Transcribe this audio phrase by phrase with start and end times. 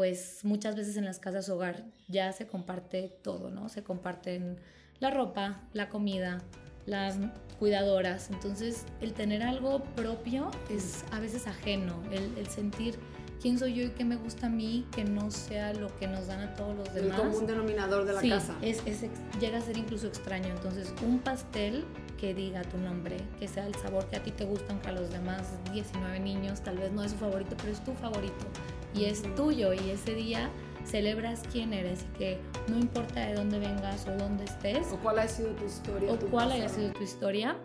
[0.00, 3.68] pues muchas veces en las casas hogar ya se comparte todo, ¿no?
[3.68, 4.56] Se comparten
[4.98, 6.38] la ropa, la comida,
[6.86, 7.18] las
[7.58, 8.30] cuidadoras.
[8.30, 12.98] Entonces, el tener algo propio es a veces ajeno, el, sentir
[13.42, 16.28] quién soy yo y qué me gusta a mí, que no sea lo que nos
[16.28, 17.20] dan a todos los demás.
[17.20, 18.56] El común denominador de la casa.
[18.62, 19.02] Es, es,
[19.38, 20.48] llega a ser incluso extraño.
[20.48, 21.84] Entonces, un pastel
[22.16, 24.92] que diga tu nombre, que sea el sabor que a ti te gusta, aunque a
[24.92, 25.42] los demás
[25.74, 28.46] 19 niños tal vez no es su favorito, pero es tu favorito
[28.94, 30.50] y es tuyo y ese día
[30.84, 34.86] celebras quién eres y que no importa de dónde vengas o dónde estés.
[34.92, 36.12] O cuál ha sido tu historia.
[36.12, 37.56] O cuál haya sido tu historia,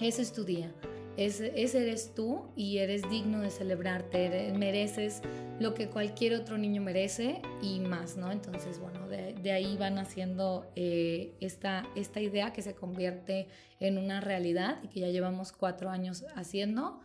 [0.00, 0.72] ese es tu día.
[1.16, 5.20] Ese, eres tú y eres digno de celebrarte, mereces
[5.58, 8.30] lo que cualquier otro niño merece y más, ¿no?
[8.30, 13.48] Entonces, bueno, de, ahí van haciendo eh, esta, esta idea que se convierte
[13.80, 17.00] en una realidad y que ya llevamos cuatro años haciendo.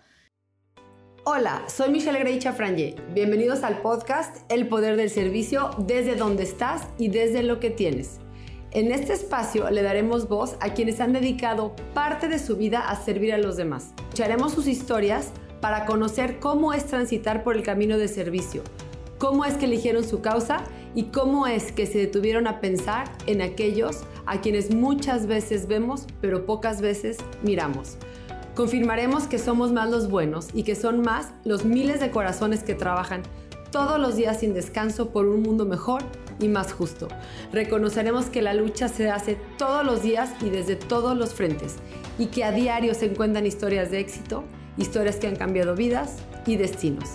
[1.26, 2.98] Hola, soy Michelle Grey Chafranje.
[3.14, 8.20] Bienvenidos al podcast El Poder del Servicio desde donde estás y desde lo que tienes.
[8.72, 12.98] En este espacio le daremos voz a quienes han dedicado parte de su vida a
[12.98, 13.94] servir a los demás.
[14.00, 18.62] Escucharemos sus historias para conocer cómo es transitar por el camino de servicio,
[19.18, 23.42] cómo es que eligieron su causa y cómo es que se detuvieron a pensar en
[23.42, 27.98] aquellos a quienes muchas veces vemos pero pocas veces miramos.
[28.56, 32.76] Confirmaremos que somos más los buenos y que son más los miles de corazones que
[32.76, 33.24] trabajan
[33.72, 36.04] todos los días sin descanso por un mundo mejor
[36.40, 37.08] y más justo.
[37.52, 41.78] Reconoceremos que la lucha se hace todos los días y desde todos los frentes
[42.20, 44.44] y que a diario se encuentran historias de éxito,
[44.78, 47.10] historias que han cambiado vidas y destinos.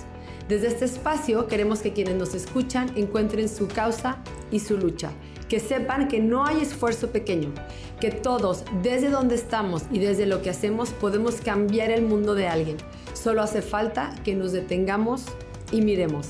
[0.48, 5.12] Desde este espacio queremos que quienes nos escuchan encuentren su causa y su lucha
[5.48, 7.52] que sepan que no hay esfuerzo pequeño,
[8.00, 12.48] que todos, desde donde estamos y desde lo que hacemos, podemos cambiar el mundo de
[12.48, 12.76] alguien.
[13.14, 15.24] Solo hace falta que nos detengamos
[15.72, 16.28] y miremos.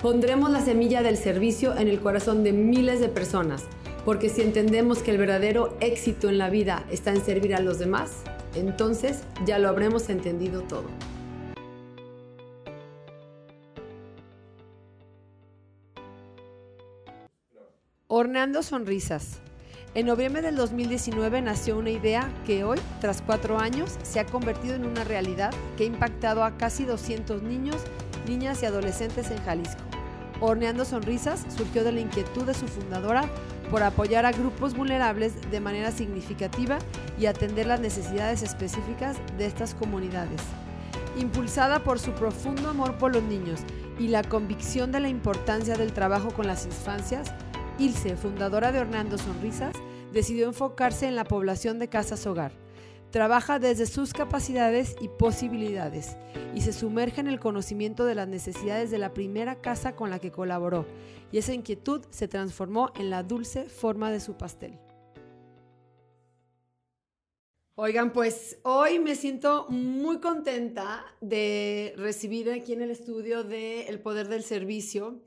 [0.00, 3.64] Pondremos la semilla del servicio en el corazón de miles de personas,
[4.04, 7.78] porque si entendemos que el verdadero éxito en la vida está en servir a los
[7.78, 8.22] demás,
[8.54, 10.84] entonces ya lo habremos entendido todo.
[18.18, 19.40] Horneando sonrisas.
[19.94, 24.74] En noviembre del 2019 nació una idea que hoy, tras cuatro años, se ha convertido
[24.74, 27.76] en una realidad que ha impactado a casi 200 niños,
[28.26, 29.82] niñas y adolescentes en Jalisco.
[30.40, 33.28] Horneando Sonrisas surgió de la inquietud de su fundadora
[33.70, 36.78] por apoyar a grupos vulnerables de manera significativa
[37.20, 40.40] y atender las necesidades específicas de estas comunidades.
[41.18, 43.60] Impulsada por su profundo amor por los niños
[43.98, 47.30] y la convicción de la importancia del trabajo con las infancias,
[47.78, 49.76] Ilse, fundadora de Hornando Sonrisas,
[50.10, 52.52] decidió enfocarse en la población de casas hogar.
[53.10, 56.16] Trabaja desde sus capacidades y posibilidades
[56.54, 60.18] y se sumerge en el conocimiento de las necesidades de la primera casa con la
[60.18, 60.86] que colaboró,
[61.32, 64.78] y esa inquietud se transformó en la dulce forma de su pastel.
[67.74, 74.00] Oigan, pues hoy me siento muy contenta de recibir aquí en el estudio de El
[74.00, 75.20] Poder del Servicio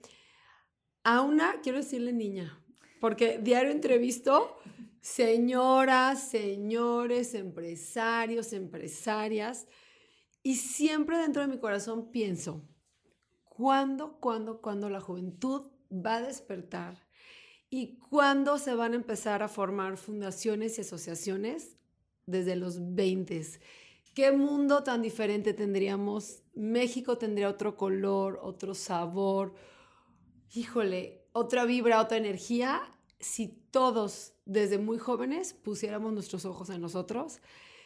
[1.04, 2.62] a una, quiero decirle niña,
[3.00, 4.58] porque diario entrevisto
[5.02, 9.68] señoras, señores, empresarios, empresarias,
[10.44, 12.68] y siempre dentro de mi corazón pienso,
[13.44, 17.08] ¿cuándo, cuándo, cuándo la juventud va a despertar?
[17.70, 21.76] ¿Y cuándo se van a empezar a formar fundaciones y asociaciones?
[22.26, 23.42] Desde los 20.
[24.16, 26.42] ¿Qué mundo tan diferente tendríamos?
[26.54, 29.54] México tendría otro color, otro sabor,
[30.54, 32.82] híjole, otra vibra, otra energía,
[33.20, 37.42] si todos desde muy jóvenes pusiéramos nuestros ojos en nosotros,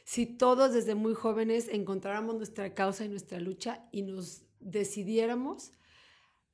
[0.05, 5.71] si todos desde muy jóvenes encontráramos nuestra causa y nuestra lucha y nos decidiéramos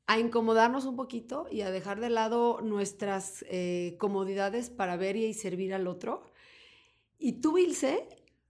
[0.08, 5.34] a incomodarnos un poquito y a dejar de lado nuestras eh, comodidades para ver y
[5.34, 6.24] servir al otro.
[7.20, 8.08] Y tú, Ilse,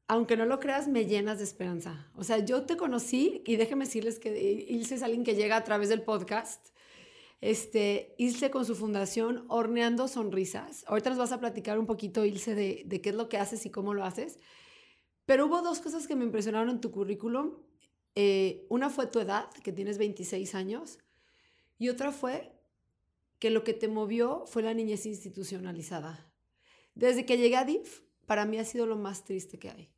[0.07, 2.09] aunque no lo creas, me llenas de esperanza.
[2.15, 5.63] O sea, yo te conocí y déjenme decirles que Ilse es alguien que llega a
[5.65, 6.69] través del podcast
[7.41, 10.83] este, Ilse con su fundación Horneando Sonrisas.
[10.87, 13.65] Ahorita nos vas a platicar un poquito, Ilse, de, de qué es lo que haces
[13.65, 14.39] y cómo lo haces.
[15.25, 17.53] Pero hubo dos cosas que me impresionaron en tu currículum.
[18.15, 20.97] Eh, una fue tu edad, que tienes 26 años,
[21.77, 22.51] y otra fue
[23.37, 26.33] que lo que te movió fue la niñez institucionalizada.
[26.95, 29.91] Desde que llegué a DIF, para mí ha sido lo más triste que hay.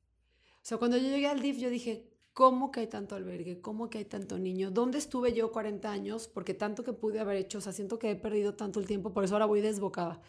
[0.57, 3.59] O sea, cuando yo llegué al DIF, yo dije, ¿Cómo que hay tanto albergue?
[3.59, 4.71] ¿Cómo que hay tanto niño?
[4.71, 6.29] ¿Dónde estuve yo 40 años?
[6.29, 9.13] Porque tanto que pude haber hecho, o sea, siento que he perdido tanto el tiempo,
[9.13, 10.21] por eso ahora voy desbocada.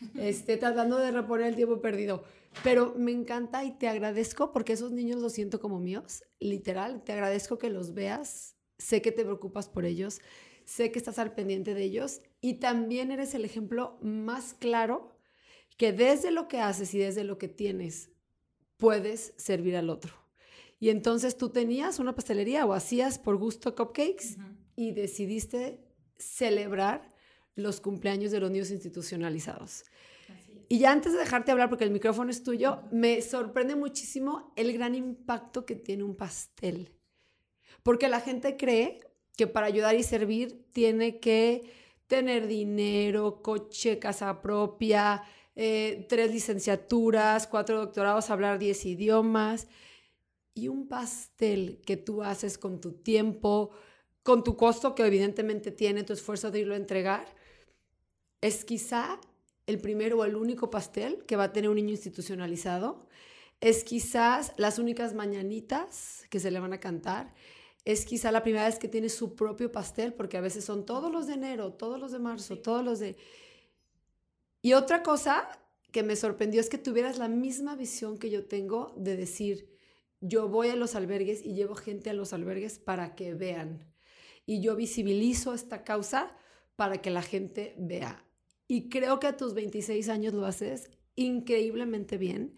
[0.14, 2.22] Este, tratando de reponer el tiempo perdido.
[2.62, 7.02] Pero me encanta y te agradezco porque esos niños los siento como míos, literal.
[7.02, 8.56] Te agradezco que los veas.
[8.76, 10.20] Sé que te preocupas por ellos.
[10.66, 15.16] sé que estás al pendiente de ellos y también eres el ejemplo más claro
[15.78, 18.10] que desde lo que haces y desde lo que tienes
[18.76, 20.25] puedes servir al otro.
[20.78, 24.36] Y entonces tú tenías una pastelería o hacías por gusto cupcakes
[24.74, 25.80] y decidiste
[26.18, 27.14] celebrar
[27.54, 29.84] los cumpleaños de los niños institucionalizados.
[30.68, 34.72] Y ya antes de dejarte hablar, porque el micrófono es tuyo, me sorprende muchísimo el
[34.72, 36.92] gran impacto que tiene un pastel.
[37.82, 39.00] Porque la gente cree
[39.36, 41.70] que para ayudar y servir tiene que
[42.08, 45.22] tener dinero, coche, casa propia,
[45.54, 49.68] eh, tres licenciaturas, cuatro doctorados, hablar diez idiomas.
[50.56, 53.72] Y un pastel que tú haces con tu tiempo,
[54.22, 57.26] con tu costo que evidentemente tiene tu esfuerzo de irlo a entregar,
[58.40, 59.20] es quizá
[59.66, 63.06] el primero o el único pastel que va a tener un niño institucionalizado.
[63.60, 67.34] Es quizás las únicas mañanitas que se le van a cantar.
[67.84, 71.12] Es quizá la primera vez que tiene su propio pastel, porque a veces son todos
[71.12, 73.18] los de enero, todos los de marzo, todos los de...
[74.62, 75.48] Y otra cosa
[75.92, 79.75] que me sorprendió es que tuvieras la misma visión que yo tengo de decir,
[80.20, 83.92] yo voy a los albergues y llevo gente a los albergues para que vean.
[84.46, 86.36] Y yo visibilizo esta causa
[86.76, 88.24] para que la gente vea.
[88.68, 92.54] Y creo que a tus 26 años lo haces increíblemente bien.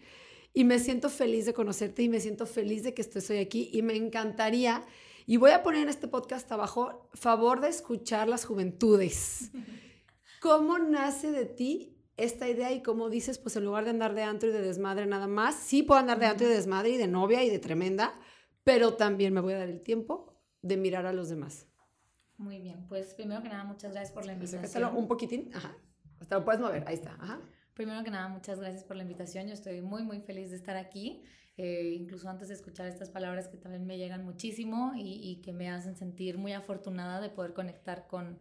[0.53, 3.81] Y me siento feliz de conocerte y me siento feliz de que estoy aquí y
[3.81, 4.83] me encantaría.
[5.25, 9.51] Y voy a poner en este podcast abajo, favor de escuchar las juventudes.
[10.41, 14.23] ¿Cómo nace de ti esta idea y cómo dices, pues en lugar de andar de
[14.23, 16.97] antro y de desmadre nada más, sí puedo andar de antro y de desmadre y
[16.97, 18.13] de novia y de tremenda,
[18.63, 21.67] pero también me voy a dar el tiempo de mirar a los demás.
[22.37, 24.95] Muy bien, pues primero que nada, muchas gracias por la invitación.
[24.95, 25.75] un poquitín, ajá.
[26.19, 27.15] Hasta lo puedes mover, ahí está.
[27.19, 27.41] Ajá.
[27.73, 29.47] Primero que nada, muchas gracias por la invitación.
[29.47, 31.23] Yo estoy muy, muy feliz de estar aquí.
[31.57, 35.51] Eh, incluso antes de escuchar estas palabras que también me llegan muchísimo y, y, que
[35.51, 38.39] me hacen sentir muy afortunada de poder conectar con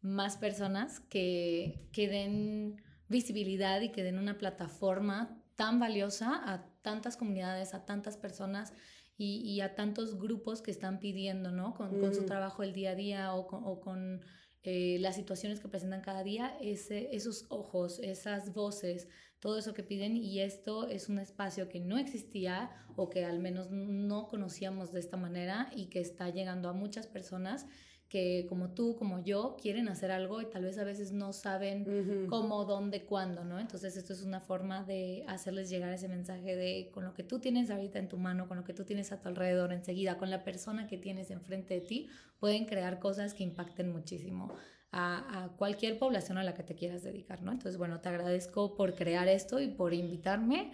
[0.00, 7.16] más personas que, que den visibilidad y que den una plataforma tan valiosa a tantas
[7.16, 8.74] comunidades, a tantas personas
[9.16, 11.74] y, y a tantos grupos que están pidiendo, ¿no?
[11.74, 12.26] Con, con su mm.
[12.26, 14.20] trabajo el día a día o con, o con
[14.68, 19.84] eh, las situaciones que presentan cada día, ese, esos ojos, esas voces, todo eso que
[19.84, 24.92] piden y esto es un espacio que no existía o que al menos no conocíamos
[24.92, 27.66] de esta manera y que está llegando a muchas personas
[28.08, 32.26] que como tú, como yo, quieren hacer algo y tal vez a veces no saben
[32.28, 33.58] cómo, dónde, cuándo, ¿no?
[33.58, 37.40] Entonces esto es una forma de hacerles llegar ese mensaje de con lo que tú
[37.40, 40.30] tienes ahorita en tu mano, con lo que tú tienes a tu alrededor enseguida, con
[40.30, 42.08] la persona que tienes enfrente de ti,
[42.38, 44.52] pueden crear cosas que impacten muchísimo.
[44.92, 47.52] A, a cualquier población a la que te quieras dedicar, ¿no?
[47.52, 50.72] Entonces, bueno, te agradezco por crear esto y por invitarme.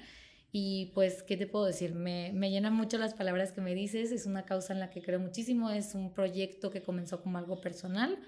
[0.54, 1.94] Y pues, ¿qué te puedo decir?
[1.94, 5.00] Me, me llenan mucho las palabras que me dices, es una causa en la que
[5.00, 8.18] creo muchísimo, es un proyecto que comenzó como algo personal.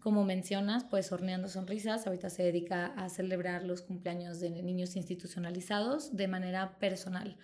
[0.00, 6.16] Como mencionas, pues Horneando Sonrisas ahorita se dedica a celebrar los cumpleaños de niños institucionalizados
[6.16, 7.38] de manera personal.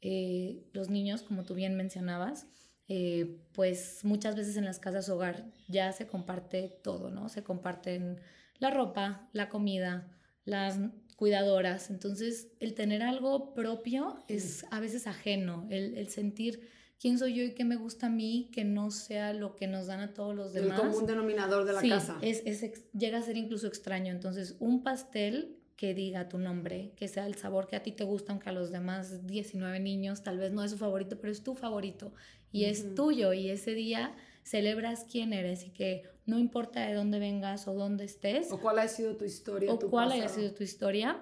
[0.00, 2.46] Eh, los niños, como tú bien mencionabas,
[2.88, 7.28] eh, pues muchas veces en las casas hogar ya se comparte todo, ¿no?
[7.28, 8.20] Se comparten
[8.58, 10.08] la ropa, la comida,
[10.44, 10.80] las
[11.20, 11.90] cuidadoras.
[11.90, 16.66] Entonces, el tener algo propio es a veces ajeno, el, sentir
[16.98, 19.86] quién soy yo y qué me gusta a mí, que no sea lo que nos
[19.88, 20.80] dan a todos los demás.
[20.80, 22.16] El común denominador de la casa.
[22.22, 24.10] Es, es, llega a ser incluso extraño.
[24.10, 28.04] Entonces, un pastel que diga tu nombre, que sea el sabor que a ti te
[28.04, 31.44] gusta, aunque a los demás 19 niños tal vez no es su favorito, pero es
[31.44, 32.14] tu favorito
[32.50, 34.16] y es tuyo y ese día
[34.50, 38.50] celebras quién eres y que no importa de dónde vengas o dónde estés.
[38.50, 39.72] O cuál ha sido tu historia.
[39.72, 41.20] O cuál haya sido tu historia,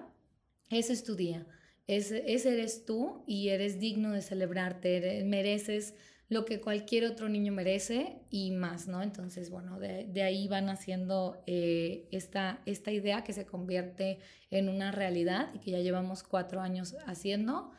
[0.71, 1.45] ese es tu día.
[1.85, 5.93] Ese, eres tú y eres digno de celebrarte, mereces
[6.27, 9.03] lo que cualquier otro niño merece y más, ¿no?
[9.03, 14.19] Entonces, bueno, de, ahí van haciendo eh, esta, esta idea que se convierte
[14.49, 17.71] en una realidad y que ya llevamos cuatro años haciendo.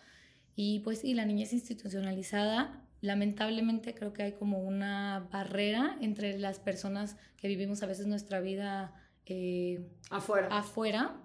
[0.55, 6.59] Y pues, y la niñez institucionalizada lamentablemente creo que hay como una barrera entre las
[6.61, 8.95] personas que vivimos a veces nuestra vida
[9.27, 10.49] eh, afuera.
[10.51, 11.17] afuera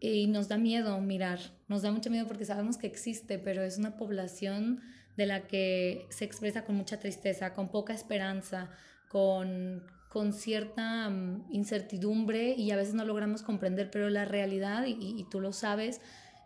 [0.00, 3.78] y nos da miedo mirar, nos da mucho miedo porque sabemos que existe, pero es
[3.78, 4.80] una población
[5.16, 8.70] de la que se expresa con mucha tristeza, con poca esperanza,
[9.08, 14.96] con, con cierta mm, incertidumbre y a veces no logramos comprender, pero la realidad, y,
[14.98, 16.00] y tú lo sabes,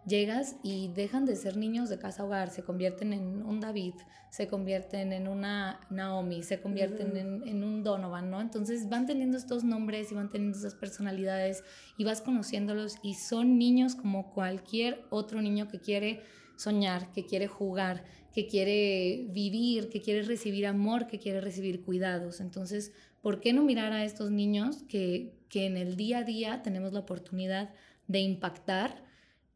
[0.08, 3.94] llegas y dejan de ser niños de casa hogar, se convierten en un David,
[4.30, 8.40] se convierten en una Naomi, se convierten en, un Donovan, ¿no?
[8.40, 11.62] Entonces van teniendo estos nombres y van teniendo esas personalidades
[11.96, 16.22] y vas conociéndolos y son niños como cualquier otro niño que quiere
[16.56, 22.40] soñar, que quiere jugar, que quiere vivir, que quiere recibir amor, que quiere recibir cuidados.
[22.40, 26.62] Entonces, ¿por qué no mirar a estos niños que, que en el día a día
[26.62, 27.70] tenemos la oportunidad
[28.08, 29.07] de impactar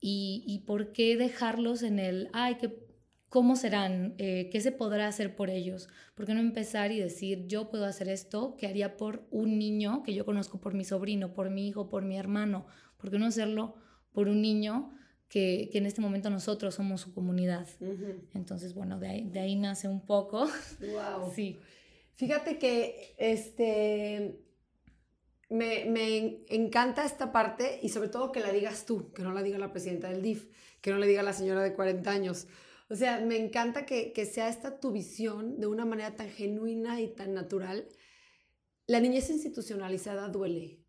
[0.05, 2.77] y, y por qué dejarlos en el, ay, que,
[3.29, 4.17] ¿cómo serán?
[4.19, 5.89] Eh, ¿Qué se podrá hacer por ellos?
[6.17, 10.03] ¿Por qué no empezar y decir, yo puedo hacer esto que haría por un niño
[10.03, 12.67] que yo conozco, por mi sobrino, por mi hijo, por mi hermano?
[12.99, 13.77] ¿Por qué no hacerlo
[14.11, 14.93] por un niño
[15.29, 17.69] que, que en este momento nosotros somos su comunidad?
[18.35, 20.49] Entonces, bueno, de ahí, de ahí nace un poco.
[20.81, 21.31] Wow.
[21.35, 21.61] Sí.
[22.11, 24.43] Fíjate que este
[25.53, 29.43] me, me, encanta esta parte y sobre todo que la digas tú, que no la
[29.43, 30.49] diga la presidenta del DIF,
[30.81, 32.47] que no le diga la señora de 40 años.
[32.89, 37.01] O sea, me encanta que, que sea esta tu visión de una manera tan genuina
[37.01, 37.89] y tan natural.
[38.87, 40.81] La niñez institucionalizada duele.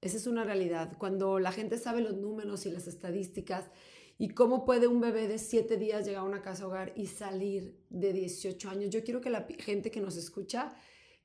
[0.00, 0.96] Esa es una realidad.
[0.98, 3.70] Cuando la gente sabe los números y las estadísticas
[4.18, 7.84] y cómo puede un bebé de 7 días llegar a una casa hogar y salir
[7.88, 10.74] de 18 años, yo quiero que la gente que nos escucha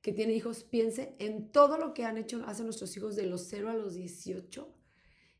[0.04, 3.46] que tiene hijos piense en todo lo que han hecho, hacen nuestros hijos de los
[3.48, 4.68] 0 a los 18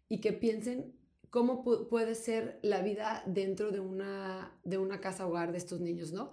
[0.09, 0.95] y que piensen
[1.29, 6.13] cómo puede ser la vida dentro de una, de una casa hogar de estos niños,
[6.13, 6.31] ¿no?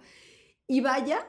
[0.66, 1.28] Y vaya,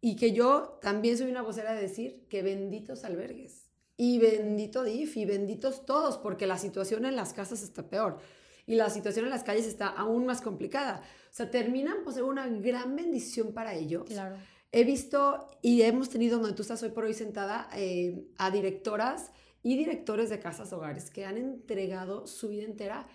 [0.00, 5.16] y que yo también soy una vocera de decir que benditos albergues y bendito DIF
[5.16, 8.18] y benditos todos, porque la situación en las casas está peor
[8.66, 11.04] y la situación en las calles está aún más complicada.
[11.30, 14.06] O sea, terminan por ser una gran bendición para ellos.
[14.06, 14.36] Claro
[14.76, 19.30] He visto y hemos tenido, donde tú estás hoy por hoy sentada, eh, a directoras
[19.62, 23.06] y directores de casas hogares que han entregado su vida entera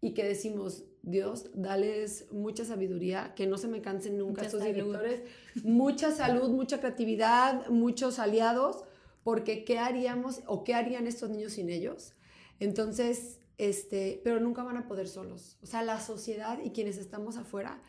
[0.00, 5.20] y que decimos, Dios, dales mucha sabiduría, que no se me cansen nunca estos directores,
[5.62, 8.82] mucha salud, mucha creatividad, muchos aliados,
[9.22, 12.14] porque ¿qué haríamos o qué harían estos niños sin ellos?
[12.58, 15.56] Entonces, este, pero nunca van a poder solos.
[15.62, 17.80] O sea, la sociedad y quienes estamos afuera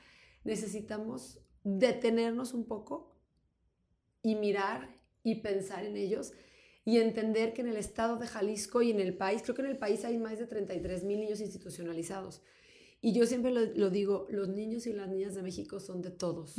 [0.43, 3.13] necesitamos detenernos un poco
[4.21, 6.31] y mirar y pensar en ellos
[6.85, 9.67] y entender que en el estado de Jalisco y en el país, creo que en
[9.67, 12.41] el país hay más de 33 mil niños institucionalizados.
[13.01, 16.55] Y yo siempre lo, digo, los niños y las niñas de México son de todos.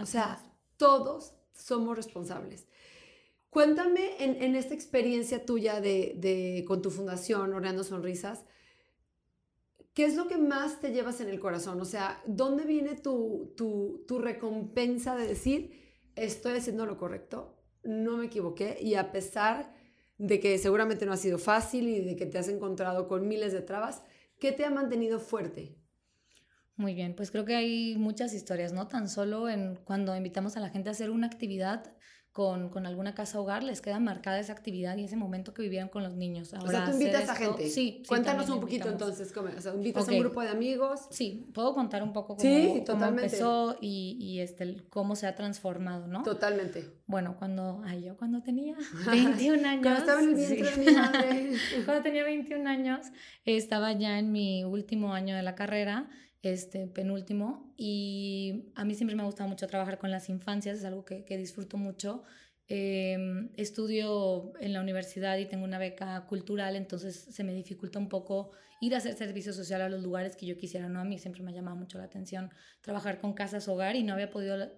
[0.00, 0.42] O sea,
[0.78, 2.66] todos somos responsables.
[3.50, 8.46] Cuéntame en, esta experiencia tuya de, de, con tu fundación, Horneando Sonrisas,
[9.94, 11.80] ¿Qué es lo que más te llevas en el corazón?
[11.80, 15.70] O sea, ¿dónde viene tu, tu, tu, recompensa de decir,
[16.16, 19.72] estoy haciendo lo correcto, no me equivoqué y a pesar
[20.18, 23.52] de que seguramente no ha sido fácil y de que te has encontrado con miles
[23.52, 24.02] de trabas,
[24.40, 25.76] ¿qué te ha mantenido fuerte?
[26.76, 28.88] Muy bien, pues creo que hay muchas historias, ¿no?
[28.88, 31.94] Tan solo en cuando invitamos a la gente a hacer una actividad
[32.34, 35.88] con, con, alguna casa hogar, les queda marcada esa actividad y ese momento que vivieron
[35.88, 36.52] con los niños.
[36.52, 37.70] Ahora, o sea, tú invitas a gente.
[37.70, 38.02] Sí.
[38.08, 39.50] Cuéntanos un poquito entonces, ¿cómo?
[39.56, 41.02] O sea, invitas a un grupo de amigos.
[41.10, 46.08] Sí, puedo contar un poco cómo, cómo empezó y, y, este, cómo se ha transformado,
[46.08, 46.24] ¿no?
[46.24, 46.90] Totalmente.
[47.06, 48.74] Bueno, cuando, ay, yo cuando tenía
[49.06, 49.82] 21 años.
[49.82, 51.52] cuando estaba en el vientre de mi madre.
[51.84, 53.06] cuando tenía 21 años,
[53.44, 56.08] estaba ya en mi último año de la carrera
[56.52, 60.84] este penúltimo y a mí siempre me ha gustado mucho trabajar con las infancias, es
[60.84, 62.22] algo que, disfruto mucho.
[62.66, 68.08] Em, estudio en la universidad y tengo una beca cultural, entonces se me dificulta un
[68.08, 71.00] poco ir a hacer servicio social a los lugares que yo quisiera, ¿no?
[71.00, 74.12] A mí siempre me ha llamado mucho la atención trabajar con casas hogar y no
[74.12, 74.68] había podido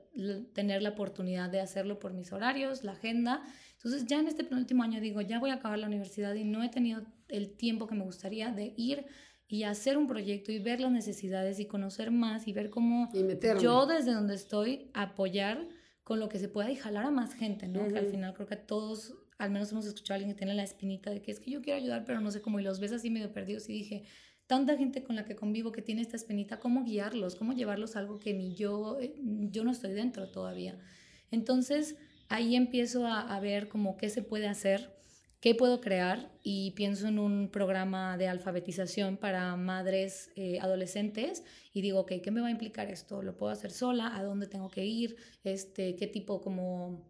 [0.53, 3.43] tener la oportunidad de hacerlo por mis horarios, la agenda.
[3.75, 6.63] Entonces ya en este penúltimo año digo, ya voy a acabar la universidad y no
[6.63, 9.07] he tenido el tiempo que me gustaría de ir
[9.49, 13.11] y hacer un proyecto y ver las necesidades y conocer más y ver cómo
[13.61, 15.69] yo desde donde estoy apoyar
[16.03, 17.87] con lo que se pueda y jalar a más gente, ¿no?
[17.89, 20.63] Que al final creo que todos, al menos hemos escuchado a alguien que tiene la
[20.63, 22.93] espinita de que es que yo quiero ayudar, pero no sé cómo, y los ves
[22.93, 24.05] así medio perdidos y dije,
[24.47, 27.35] tanta gente con la que convivo que tiene esta espinita, ¿cómo guiarlos?
[27.35, 29.15] ¿Cómo llevarlos a algo que ni yo, eh,
[29.51, 30.79] yo no estoy dentro todavía?
[31.33, 31.97] Entonces,
[32.29, 34.96] ahí empiezo a, a ver como qué se puede hacer
[35.41, 36.33] ¿Qué puedo crear?
[36.43, 42.31] Y pienso en un programa de alfabetización para madres eh, adolescentes y digo, ok, ¿qué
[42.31, 43.23] me va a implicar esto?
[43.23, 44.17] ¿Lo puedo hacer sola?
[44.17, 45.17] ¿A dónde tengo que ir?
[45.45, 47.07] Este, ¿Qué tipo como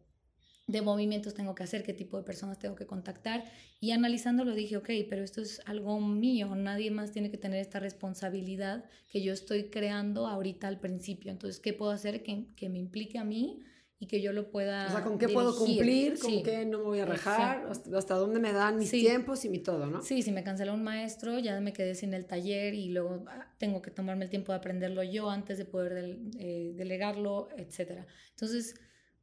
[0.67, 1.85] de movimientos tengo que hacer?
[1.85, 3.45] ¿Qué tipo de personas tengo que contactar?
[3.81, 7.79] Y analizándolo dije, ok, pero esto es algo mío, nadie más tiene que tener esta
[7.79, 11.31] responsabilidad que yo estoy creando ahorita al principio.
[11.31, 13.63] Entonces, ¿qué puedo hacer que, que me implique a mí?
[13.99, 14.87] Y que yo lo pueda.
[14.87, 16.19] O sea, ¿con qué puedo cumplir?
[16.19, 17.67] ¿Con qué no me voy a rajar?
[17.71, 20.03] Hasta, dónde me dan mis tiempos y mi todo, ¿no?
[20.03, 23.47] Sí, si me cancela un maestro, ya me quedé sin el taller y luego ah,
[23.59, 28.05] tengo que tomarme el tiempo de aprenderlo yo antes de poder eh, delegarlo, etc.
[28.31, 28.75] Entonces,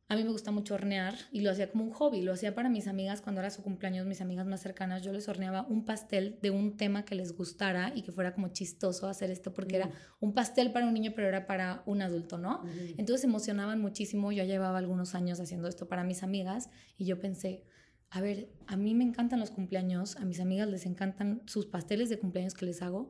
[0.10, 2.70] a mí me gusta mucho hornear y lo hacía como un hobby, lo hacía para
[2.70, 6.38] mis amigas cuando era su cumpleaños, mis amigas más cercanas, yo les horneaba un pastel
[6.42, 9.90] de un tema que les gustara y que fuera como chistoso hacer esto porque era
[10.20, 12.64] un pastel para un niño pero era para un adulto, ¿no?
[12.98, 17.20] Entonces se emocionaban muchísimo, yo llevaba algunos años haciendo esto para mis amigas y yo
[17.20, 17.64] pensé,
[18.10, 22.10] a ver, a mí me encantan los cumpleaños, a mis amigas les encantan sus pasteles
[22.10, 23.10] de cumpleaños que les hago,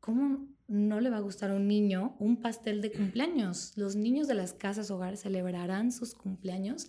[0.00, 3.72] ¿cómo no le va a gustar a un niño un pastel de cumpleaños?
[3.76, 6.88] Los niños de las casas hogares celebrarán sus cumpleaños.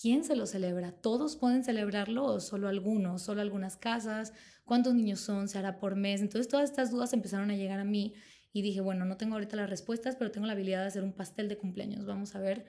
[0.00, 0.92] ¿Quién se lo celebra?
[0.92, 3.22] ¿Todos pueden celebrarlo o solo algunos?
[3.22, 4.32] ¿Solo algunas casas?
[4.64, 5.48] ¿Cuántos niños son?
[5.48, 6.20] ¿Se hará por mes?
[6.20, 8.14] Entonces todas estas dudas empezaron a llegar a mí
[8.52, 11.12] y dije, bueno, no tengo ahorita las respuestas, pero tengo la habilidad de hacer un
[11.12, 12.06] pastel de cumpleaños.
[12.06, 12.66] Vamos a ver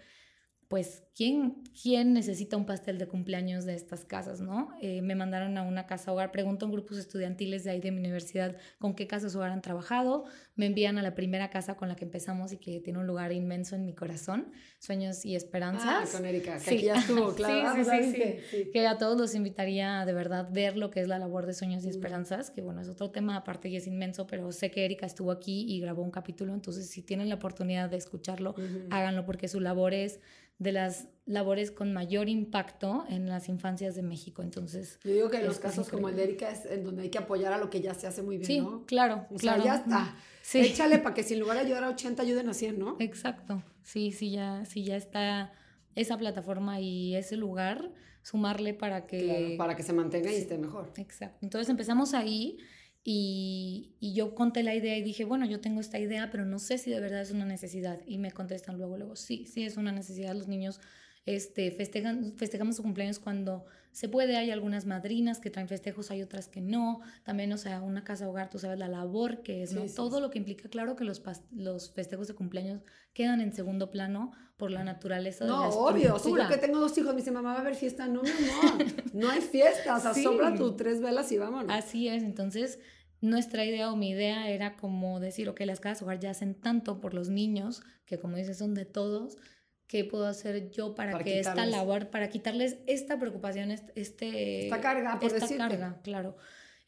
[0.72, 4.70] pues, ¿quién, ¿quién necesita un pastel de cumpleaños de estas casas, no?
[4.82, 8.00] Eh, me mandaron a una casa hogar, pregunto en grupos estudiantiles de ahí de mi
[8.00, 10.26] universidad con qué casas hogar han trabajado,
[10.56, 13.32] me envían a la primera casa con la que empezamos y que tiene un lugar
[13.32, 16.10] inmenso en mi corazón, Sueños y Esperanzas.
[16.14, 17.84] Ah, con Erika, que aquí ya estuvo, claro.
[17.84, 21.20] sí, sí, sí, Que a todos los invitaría de verdad ver lo que es la
[21.20, 24.52] labor de Sueños y Esperanzas, que bueno, es otro tema aparte y es inmenso, pero
[24.52, 27.98] sé que Erika estuvo aquí y grabó un capítulo, entonces si tienen la oportunidad de
[27.98, 28.56] escucharlo,
[28.90, 30.20] háganlo porque su labor es
[30.62, 34.42] de las labores con mayor impacto en las infancias de México.
[34.42, 37.10] Entonces, yo digo que en los casos como el de Erika es en donde hay
[37.10, 39.64] que apoyar a lo que ya se hace muy bien, sí, claro, o claro.
[39.64, 40.16] Sea, ya está.
[40.44, 40.58] Sí.
[40.58, 42.98] Échale para que sin lugar a ayudar a 80 ayuden a 100, ¿no?
[43.00, 43.64] Exacto.
[43.84, 45.54] Sí, sí ya, sí ya está
[45.94, 49.54] esa plataforma y ese lugar, sumarle para que...
[49.60, 50.92] para que se mantenga y esté mejor.
[50.98, 51.38] Exacto.
[51.44, 52.58] Entonces empezamos ahí
[53.04, 56.60] y, y, yo conté la idea y dije, bueno, yo tengo esta idea, pero no
[56.60, 58.00] sé si de verdad es una necesidad.
[58.06, 60.36] Y me contestan luego, luego, sí, sí es una necesidad.
[60.36, 60.80] Los niños
[61.26, 64.38] este, festejan, festejamos su cumpleaños cuando se puede.
[64.38, 67.02] Hay algunas madrinas que traen festejos, hay otras que no.
[67.24, 69.86] También, o sea, una casa hogar, tú sabes la labor que es, ¿no?
[69.86, 72.82] Todo lo que implica, claro que los, los festejos de cumpleaños
[73.14, 76.20] quedan en segundo plano por la naturaleza no, de la obvio.
[76.20, 78.08] Si yo que tengo dos hijos, me dice, mamá, va a haber fiesta.
[78.08, 79.98] No, mi amor, no hay fiesta.
[79.98, 81.76] O sea, sobra tus tres velas y vámonos.
[81.76, 82.24] Así es.
[82.24, 82.80] Entonces,
[83.22, 87.00] nuestra idea o mi idea era como decir, ok, las casas hogar ya hacen tanto
[87.00, 89.38] por los niños, que como dices, son de todos,
[89.92, 94.64] ¿qué puedo hacer yo para, que esta labor, para quitarles esta preocupación, este...
[94.64, 96.38] Esta carga, por Esta carga, claro.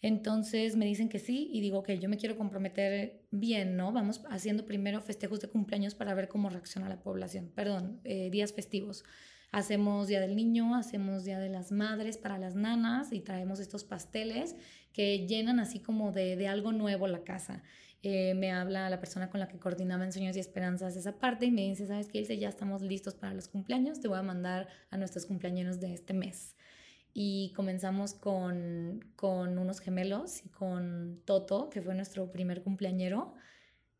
[0.01, 3.91] Entonces me dicen que sí y digo que yo me quiero comprometer bien, ¿no?
[3.91, 8.53] Vamos haciendo primero festejos de cumpleaños para ver cómo reacciona la población, perdón, eh, días
[8.53, 9.03] festivos.
[9.51, 13.83] Hacemos Día del Niño, hacemos Día de las Madres para las nanas y traemos estos
[13.83, 14.55] pasteles
[14.93, 17.63] que llenan así como de, de algo nuevo la casa.
[18.05, 21.45] Eh, me habla la persona con la que coordinaba en Sueños y Esperanzas esa parte
[21.45, 22.37] y me dice, ¿sabes qué, Ilse?
[22.37, 26.13] Ya estamos listos para los cumpleaños, te voy a mandar a nuestros cumpleaños de este
[26.13, 26.55] mes
[27.13, 33.35] y comenzamos con, con unos gemelos y con Toto, que fue nuestro primer cumpleañero.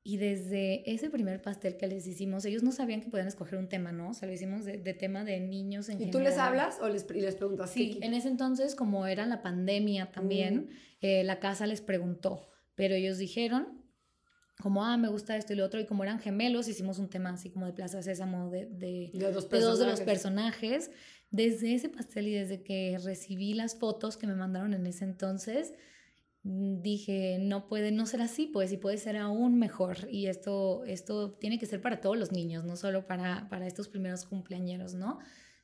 [0.06, 3.70] Y desde ese primer pastel que les hicimos, ellos no sabían que podían escoger un
[3.70, 4.10] tema, ¿no?
[4.10, 7.06] O sea, lo hicimos de, tema de niños en ¿Y tú les hablas o les,
[7.10, 7.70] y les preguntas?
[7.70, 10.70] Sí, en ese entonces, como era la pandemia también, mm.
[11.02, 13.83] eh, la casa les preguntó, pero ellos dijeron,
[14.62, 17.32] como, ah, me gusta esto y lo otro, y como eran gemelos, hicimos un tema
[17.32, 20.92] así como de Plaza Sésamo de, de, de, dos, de dos de los personajes.
[21.32, 25.74] Desde ese pastel y desde que recibí las fotos que me mandaron en ese entonces,
[26.44, 30.08] mm, dije, no puede no ser así, pues, y puede ser aún mejor.
[30.12, 33.88] Y esto, esto tiene que ser para todos los niños, no solo para, para estos
[33.88, 35.20] primeros cumpleañeros, ¿no?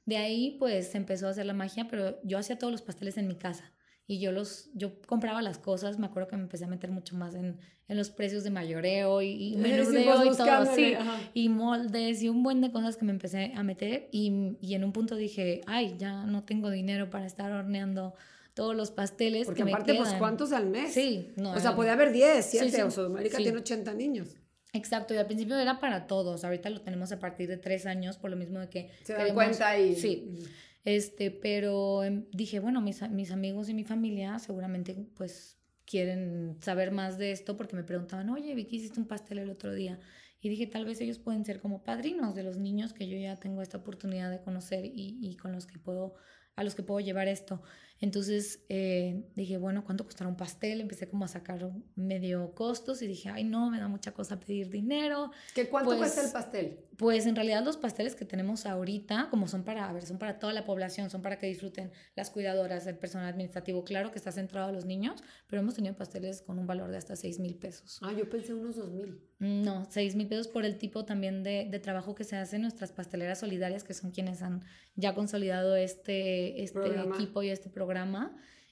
[0.05, 3.27] De ahí, pues, empezó a hacer la magia, pero yo hacía todos los pasteles en
[3.27, 3.71] mi casa
[4.09, 7.15] y yo los yo compraba las cosas me acuerdo que me empecé a meter mucho
[7.15, 10.95] más en, en los precios de mayoreo y, y menudeo y todo sí,
[11.35, 14.83] y moldes y un buen de cosas que me empecé a meter y, y, en
[14.83, 18.15] un punto dije ay ya no tengo dinero para estar horneando
[18.55, 22.11] todos los pasteles porque aparte pues cuántos al mes sí no, o sea podía haber
[22.11, 24.35] 10 7 o Sudamérica tiene 80 niños.
[24.71, 28.17] Exacto, y al principio era para todos, ahorita lo tenemos a partir de tres años,
[28.17, 28.91] por lo mismo de que...
[29.01, 29.95] Se dan cuenta y...
[29.95, 30.37] Sí,
[30.85, 36.91] este, pero em, dije, bueno, mis, mis amigos y mi familia seguramente pues quieren saber
[36.91, 39.99] más de esto porque me preguntaban, oye, Vicky, hiciste un pastel el otro día.
[40.41, 43.35] Y dije, tal vez ellos pueden ser como padrinos de los niños que yo ya
[43.35, 46.15] tengo esta oportunidad de conocer y, y con los que puedo,
[46.55, 47.61] a los que puedo llevar esto.
[48.01, 50.79] Entonces eh, dije, bueno, ¿cuánto costará un pastel?
[50.79, 54.69] Empecé como a sacar medio costos y dije, ay, no, me da mucha cosa pedir
[54.69, 55.31] dinero.
[55.53, 56.79] ¿Qué cuánto pues, cuesta el pastel?
[56.97, 60.39] Pues en realidad los pasteles que tenemos ahorita, como son para, a ver, son para
[60.39, 64.31] toda la población, son para que disfruten las cuidadoras, el personal administrativo, claro que está
[64.31, 67.55] centrado a los niños, pero hemos tenido pasteles con un valor de hasta 6 mil
[67.55, 67.99] pesos.
[68.01, 69.21] Ah, yo pensé unos 2 mil.
[69.39, 72.63] No, 6 mil pesos por el tipo también de, de, trabajo que se hace en
[72.63, 77.88] nuestras pasteleras solidarias, que son quienes han ya consolidado este, este equipo y este programa.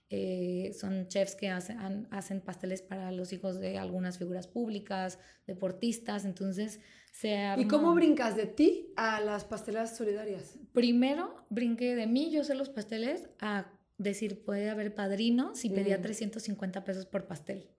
[0.10, 6.23] Eh, son chefs que hacen, hacen pasteles para los hijos de algunas figuras públicas, deportistas,
[6.23, 6.80] entonces
[7.12, 10.58] se ¿Y cómo brincas de ti a las pasteleras solidarias?
[10.71, 16.01] Primero brinqué de mí, yo sé los pasteles, a decir, puede haber padrinos y pedía
[16.01, 16.84] 350 mm.
[16.84, 17.69] pesos por pastel.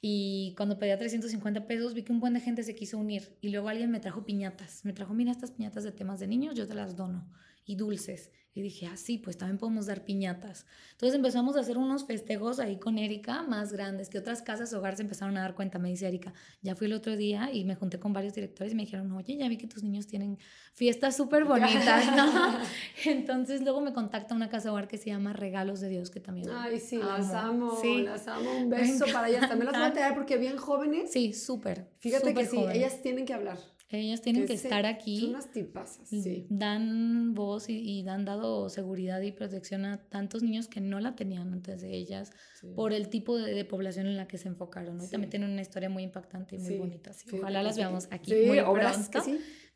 [0.00, 3.48] Y cuando pedía 350 pesos vi que un buen de gente se quiso unir y
[3.48, 4.84] luego alguien me trajo piñatas.
[4.84, 7.28] Me trajo, mira estas piñatas de temas de niños, yo te las dono.
[7.68, 8.32] Y dulces.
[8.58, 10.66] Y dije, ah, sí, pues también podemos dar piñatas.
[10.90, 14.96] Entonces empezamos a hacer unos festejos ahí con Erika más grandes que otras casas hogar
[14.96, 15.78] se empezaron a dar cuenta.
[15.78, 18.74] Me dice Erika, ya fui el otro día y me junté con varios directores y
[18.74, 20.38] me dijeron, oye, ya vi que tus niños tienen
[20.72, 22.58] fiestas súper bonitas, ¿no?
[23.04, 26.50] Entonces luego me contacta una casa hogar que se llama Regalos de Dios, que también.
[26.50, 28.02] Ay, sí, las amo, sí.
[28.02, 28.58] las amo.
[28.58, 29.48] Un beso para ellas.
[29.48, 31.12] También las voy a traer porque bien jóvenes.
[31.12, 31.92] Sí, súper.
[31.98, 33.58] Fíjate que sí, ellas tienen que hablar.
[33.90, 35.20] Ellas tienen que, estar aquí.
[35.20, 36.46] Son unas tipasas, sí.
[36.50, 41.54] Dan voz y, dan dado seguridad y protección a tantos niños que no la tenían
[41.54, 42.30] antes de ellas
[42.74, 45.02] por el tipo de, población en la que se enfocaron.
[45.02, 47.12] Y también tienen una historia muy impactante y muy bonita.
[47.32, 49.22] Ojalá las veamos aquí muy pronto.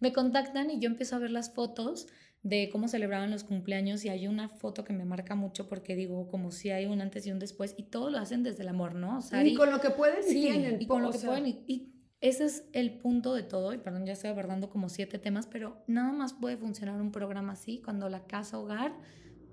[0.01, 2.07] Me contactan y yo empiezo a ver las fotos
[2.43, 6.29] de cómo celebraban los cumpleaños y hay una foto que me marca mucho porque digo
[6.29, 8.97] como si hay un antes y un después y todo lo hacen desde el amor,
[8.97, 9.21] ¿no?
[9.21, 10.83] O y, con lo que pueden y tienen.
[10.83, 11.92] Y con lo que pueden y
[12.23, 15.83] ese es el punto de todo, y perdón, ya estoy abordando como siete temas, pero
[15.89, 18.97] nada más puede funcionar un programa así cuando la casa hogar,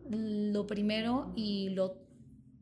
[0.08, 1.98] lo primero y lo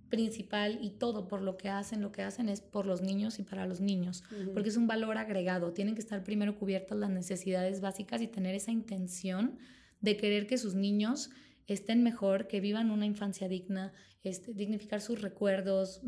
[0.09, 3.43] principal y todo por lo que hacen, lo que hacen es por los niños y
[3.43, 5.73] para los niños, porque es un valor agregado.
[5.73, 9.57] Tienen que estar primero cubiertas las necesidades básicas y tener esa intención
[9.99, 11.31] de querer que sus niños
[11.67, 13.91] estén mejor, que vivan una infancia digna,
[14.23, 16.01] este, dignificar sus recuerdos,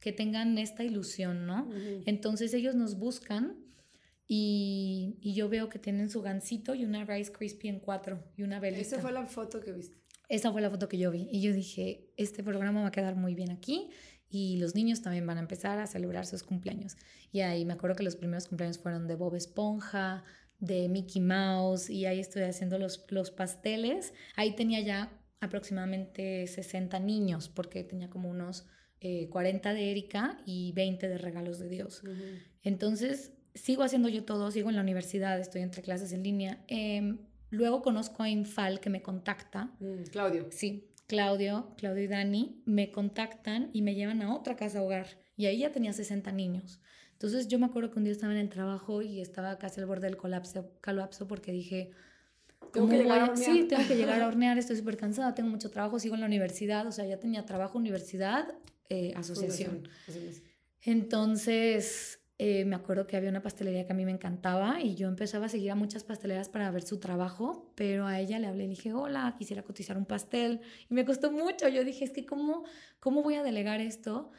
[0.00, 1.68] que tengan esta ilusión, ¿no?
[2.06, 3.56] Entonces ellos nos buscan
[4.26, 8.42] y, y, yo veo que tienen su gansito y una Rice Crispy en cuatro y
[8.42, 8.82] una velita.
[8.82, 9.96] Esa fue la foto que viste.
[10.28, 13.16] Esa fue la foto que yo vi y yo dije, este programa va a quedar
[13.16, 13.88] muy bien aquí
[14.28, 16.96] y los niños también van a empezar a celebrar sus cumpleaños.
[17.32, 20.24] Y ahí me acuerdo que los primeros cumpleaños fueron de Bob Esponja,
[20.58, 24.12] de Mickey Mouse y ahí estoy haciendo los, los pasteles.
[24.36, 28.66] Ahí tenía ya aproximadamente 60 niños porque tenía como unos
[29.00, 32.02] 40 eh, de Erika y 20 de regalos de Dios.
[32.62, 36.64] Entonces, sigo haciendo yo todo, sigo en la universidad, estoy entre clases en línea.
[36.68, 37.18] Em,
[37.50, 39.72] luego conozco a Infal que me contacta.
[39.80, 40.46] Mm, Claudio.
[40.50, 45.06] Sí, Claudio, Claudio y Dani me contactan y me llevan a otra casa hogar.
[45.36, 46.80] Y ahí ya tenía 60 niños.
[47.12, 49.86] Entonces yo me acuerdo que un día estaba en el trabajo y estaba casi al
[49.86, 51.90] borde del colapso, colapso porque dije,
[52.72, 53.36] tengo que llegar a.
[53.36, 56.26] Sí, tengo que llegar a hornear, estoy súper cansada, tengo mucho trabajo, sigo en la
[56.26, 58.54] universidad, o sea, ya tenía trabajo, universidad,
[58.88, 59.88] eh, asociación.
[60.82, 65.08] Entonces, eh, me acuerdo que había una pastelería que a mí me encantaba y yo
[65.08, 68.64] empezaba a seguir a muchas pasteleras para ver su trabajo, pero a ella le hablé
[68.64, 70.60] y dije, hola, quisiera cotizar un pastel.
[70.88, 71.68] Y me costó mucho.
[71.68, 72.64] Yo dije, es que ¿cómo,
[73.00, 74.30] cómo voy a delegar esto?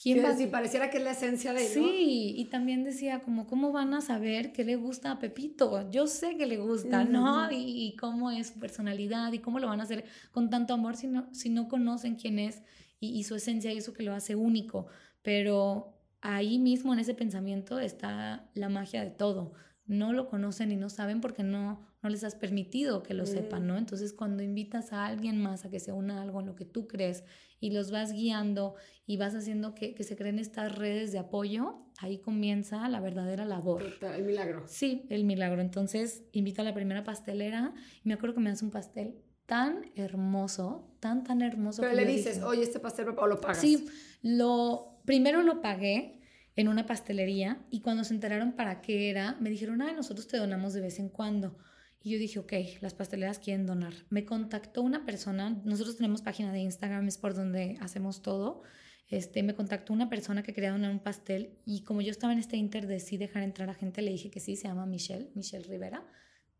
[0.00, 0.50] ¿Quién sí, va?
[0.52, 4.52] pareciera que es la esencia de Sí, y también decía como, ¿cómo van a saber
[4.52, 5.90] qué le gusta a Pepito?
[5.90, 7.50] Yo sé que le gusta, ¿no?
[7.50, 11.08] Y, cómo es su personalidad y cómo lo van a hacer con tanto amor si
[11.08, 12.62] no, si no conocen quién es
[13.00, 14.86] y, su esencia y eso que lo hace único.
[15.22, 19.52] Pero ahí mismo en ese pensamiento está la magia de todo.
[19.86, 23.66] No lo conocen y no saben porque no, no les has permitido que lo sepan,
[23.66, 23.78] ¿no?
[23.78, 26.66] Entonces cuando invitas a alguien más a que se una a algo en lo que
[26.66, 27.24] tú crees
[27.58, 28.74] y los vas guiando
[29.06, 33.46] y vas haciendo que, que se creen estas redes de apoyo, ahí comienza la verdadera
[33.46, 33.82] labor.
[34.02, 34.64] El milagro.
[34.66, 35.62] Sí, el milagro.
[35.62, 37.72] Entonces invito a la primera pastelera
[38.04, 41.80] y me acuerdo que me hace un pastel tan hermoso, tan, tan hermoso.
[41.80, 43.62] Pero le dices, oye, este pastel o lo pagas.
[43.62, 43.88] Sí,
[44.20, 46.20] lo, primero lo pagué
[46.54, 50.36] en una pastelería y cuando se enteraron para qué era, me dijeron, ay, nosotros te
[50.36, 51.56] donamos de vez en cuando.
[52.02, 53.94] Y yo dije, ok, las pasteleras quieren donar.
[54.10, 58.60] Me contactó una persona, nosotros tenemos página de Instagram, es por donde hacemos todo.
[59.08, 62.38] Este, me contactó una persona que quería donar un pastel y como yo estaba en
[62.38, 65.30] este inter de sí dejar entrar a gente, le dije que sí, se llama Michelle,
[65.34, 66.04] Michelle Rivera.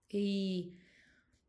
[0.09, 0.79] Y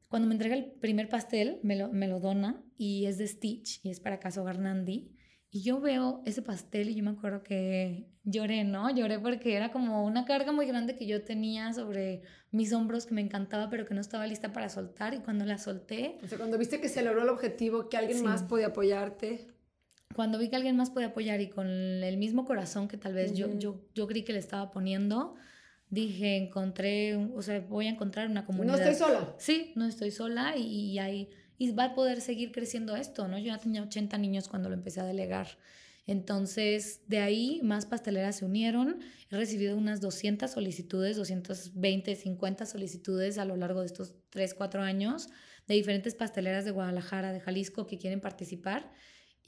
[0.09, 3.79] cuando me entrega el primer pastel, me lo, me lo dona y es de Stitch
[3.85, 5.15] y es para Caso Garnandi.
[5.51, 8.89] Y yo veo ese pastel y yo me acuerdo que lloré, ¿no?
[8.89, 13.13] Lloré porque era como una carga muy grande que yo tenía sobre mis hombros que
[13.13, 15.13] me encantaba, pero que no estaba lista para soltar.
[15.13, 16.17] Y cuando la solté.
[16.23, 19.47] O sea, cuando viste que se logró el objetivo, que alguien más podía apoyarte.
[20.15, 23.33] Cuando vi que alguien más podía apoyar y con el mismo corazón que tal vez
[23.33, 25.35] yo, yo, yo creí que le estaba poniendo,
[25.89, 28.77] dije, encontré, o sea, voy a encontrar una comunidad.
[28.77, 29.35] No estoy sola.
[29.37, 33.37] Sí, no estoy sola y, y, y va a poder seguir creciendo esto, ¿no?
[33.37, 35.47] Yo ya tenía 80 niños cuando lo empecé a delegar.
[36.05, 38.99] Entonces, de ahí más pasteleras se unieron.
[39.29, 44.81] He recibido unas 200 solicitudes, 220, 50 solicitudes a lo largo de estos 3, 4
[44.81, 45.29] años
[45.67, 48.91] de diferentes pasteleras de Guadalajara, de Jalisco que quieren participar.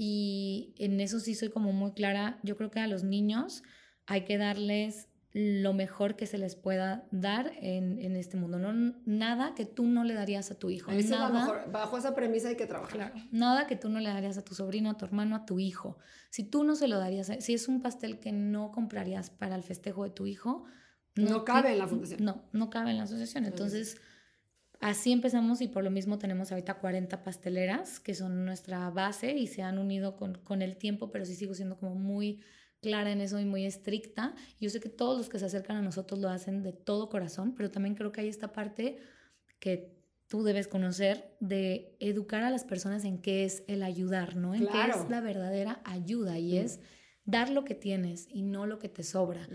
[0.03, 2.39] y en eso sí soy como muy clara.
[2.43, 3.61] Yo creo que a los niños
[4.07, 8.59] hay que darles lo mejor que se les pueda dar en, en este mundo.
[8.59, 10.91] No, nada que tú no le darías a tu hijo.
[10.91, 13.11] Nada, Bajo esa premisa hay que trabajar.
[13.11, 15.59] Claro, nada que tú no le darías a tu sobrino, a tu hermano, a tu
[15.59, 15.97] hijo.
[16.29, 19.63] Si tú no se lo darías, si es un pastel que no comprarías para el
[19.63, 20.65] festejo de tu hijo,
[21.15, 22.23] no, cabe en la fundación.
[22.23, 23.45] No, no cabe en la asociación.
[23.45, 23.97] Entonces,
[24.81, 29.47] así empezamos y por lo mismo tenemos ahorita 40 pasteleras que son nuestra base y
[29.47, 32.41] se han unido con, con el tiempo, pero sí sigo siendo como muy
[32.81, 34.35] clara en eso y muy estricta.
[34.59, 37.53] Yo sé que todos los que se acercan a nosotros lo hacen de todo corazón,
[37.55, 38.97] pero también creo que hay esta parte
[39.59, 39.95] que
[40.27, 44.55] tú debes conocer de educar a las personas en qué es el ayudar, ¿no?
[44.55, 46.79] En qué es la verdadera ayuda y es
[47.25, 49.47] dar lo que tienes y no lo que te sobra.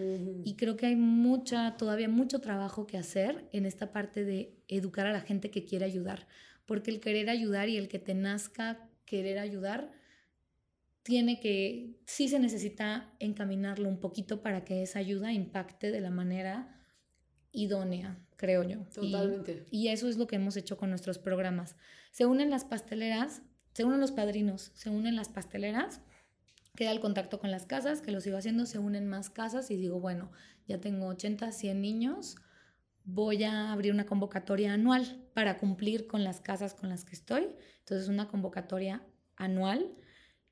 [0.44, 5.06] Y creo que hay mucha, todavía mucho trabajo que hacer en esta parte de educar
[5.06, 6.28] a la gente que quiere ayudar,
[6.66, 9.90] porque el querer ayudar y el que te nazca querer ayudar,
[11.06, 16.10] tiene que, sí se necesita encaminarlo un poquito para que esa ayuda impacte de la
[16.10, 16.82] manera
[17.52, 18.80] idónea, creo yo.
[18.92, 19.66] Totalmente.
[19.70, 21.76] Y, eso es lo que hemos hecho con nuestros programas.
[22.10, 23.42] Se unen las pasteleras,
[23.72, 26.00] se unen los padrinos, se unen las pasteleras,
[26.74, 29.76] queda el contacto con las casas, que lo sigo haciendo, se unen más casas y
[29.76, 30.32] digo, bueno,
[30.66, 32.34] ya tengo 80, 100 niños,
[33.04, 37.46] voy a abrir una convocatoria anual para cumplir con las casas con las que estoy.
[37.78, 39.94] Entonces, una convocatoria anual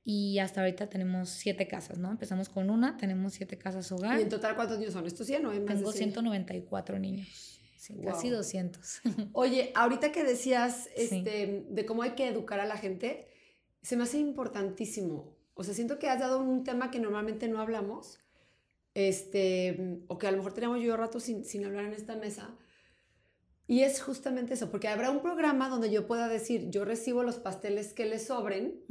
[0.04, 2.10] y hasta ahorita tenemos siete casas, ¿no?
[2.10, 4.18] Empezamos con una, tenemos siete casas hogar.
[4.20, 5.06] ¿Y en total cuántos niños son?
[5.06, 7.60] ¿Estos 100 o más Tengo 194 niños.
[8.04, 9.00] Casi 200.
[9.32, 13.28] Oye, ahorita que decías este, de cómo hay que educar a la gente,
[13.82, 15.36] se me hace importantísimo.
[15.54, 18.18] O sea, siento que has dado un tema que normalmente no hablamos,
[18.92, 22.56] este, o que a lo mejor tenemos yo rato sin, sin hablar en esta mesa,
[23.66, 27.36] y es justamente eso, porque habrá un programa donde yo pueda decir, yo recibo los
[27.36, 28.84] pasteles que le sobren,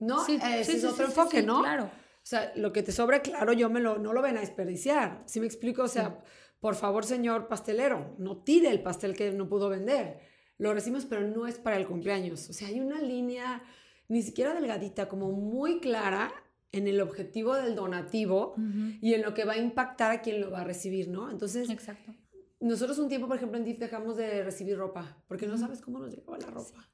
[0.00, 0.24] ¿no?
[0.24, 1.60] Sí, Ese es otro enfoque, ¿no?
[1.60, 1.84] Claro.
[1.84, 5.22] O sea, lo que te sobre, claro, yo me lo, no lo ven a desperdiciar.
[5.26, 5.84] ¿Sí me explico?
[5.84, 6.24] O sea,
[6.58, 10.18] por favor, señor pastelero, no tire el pastel que no pudo vender.
[10.58, 12.50] Lo recibimos, pero no es para el cumpleaños.
[12.50, 13.62] O sea, hay una línea
[14.08, 16.32] ni siquiera delgadita, como muy clara
[16.72, 18.56] en el objetivo del donativo
[19.00, 21.30] y en lo que va a impactar a quien lo va a recibir, ¿no?
[21.30, 22.12] Entonces, Exacto
[22.60, 25.98] nosotros un tiempo, por ejemplo, en DIF dejamos de recibir ropa porque no sabes cómo
[25.98, 26.88] nos llegaba la ropa.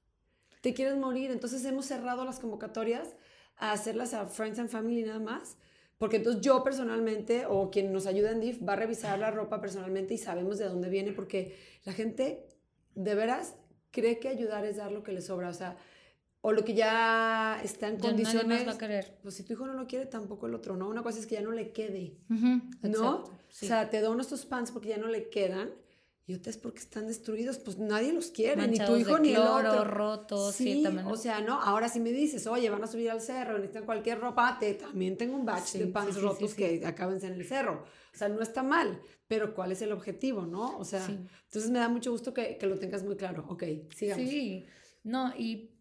[0.60, 1.30] Te quieres morir.
[1.30, 3.14] Entonces hemos cerrado las convocatorias
[3.56, 5.56] a hacerlas a Friends and Family nada más.
[5.98, 9.60] Porque entonces yo personalmente o quien nos ayuda en DIF va a revisar la ropa
[9.60, 12.48] personalmente y sabemos de dónde viene porque la gente
[12.96, 13.54] de veras
[13.92, 15.48] cree que ayudar es dar lo que le sobra.
[15.48, 15.76] O sea,
[16.44, 18.66] o lo que ya está en condiciones.
[18.66, 19.18] va a querer.
[19.22, 20.88] Pues si tu hijo no lo quiere, tampoco el otro, ¿no?
[20.88, 22.18] Una cosa es que ya no le quede,
[22.82, 23.24] ¿no?
[23.24, 25.70] O sea, te dono estos pants porque ya no le quedan
[26.24, 29.84] y otras porque están destruidos, pues nadie los quiere, ni tu hijo ni el otro.
[29.84, 31.06] rotos, sí, también.
[31.06, 34.20] O sea, no, ahora si me dices, oye, van a subir al cerro, necesitan cualquier
[34.20, 37.84] ropa, te, también tengo un batch de pants rotos que acaben en el cerro.
[38.14, 40.78] O sea, no está mal, pero ¿cuál es el objetivo, no?
[40.78, 43.44] O sea, entonces me da mucho gusto que, que lo tengas muy claro.
[43.48, 44.28] Ok, sigamos.
[44.28, 44.64] Sí,
[45.02, 45.72] no, y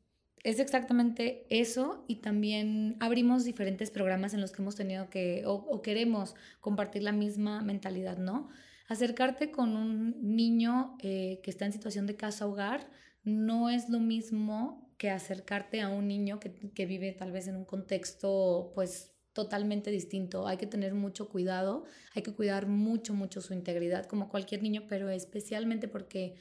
[0.43, 5.81] es exactamente eso y también abrimos diferentes programas en los que hemos tenido que o,
[5.81, 8.49] queremos compartir la misma mentalidad, ¿no?
[8.87, 12.89] Acercarte con un niño eh, que está en situación de casa-hogar
[13.23, 17.55] no es lo mismo que acercarte a un niño que, que vive tal vez en
[17.55, 20.47] un contexto pues totalmente distinto.
[20.47, 24.83] Hay que tener mucho cuidado, hay que cuidar mucho, mucho su integridad como cualquier niño,
[24.89, 26.35] pero especialmente porque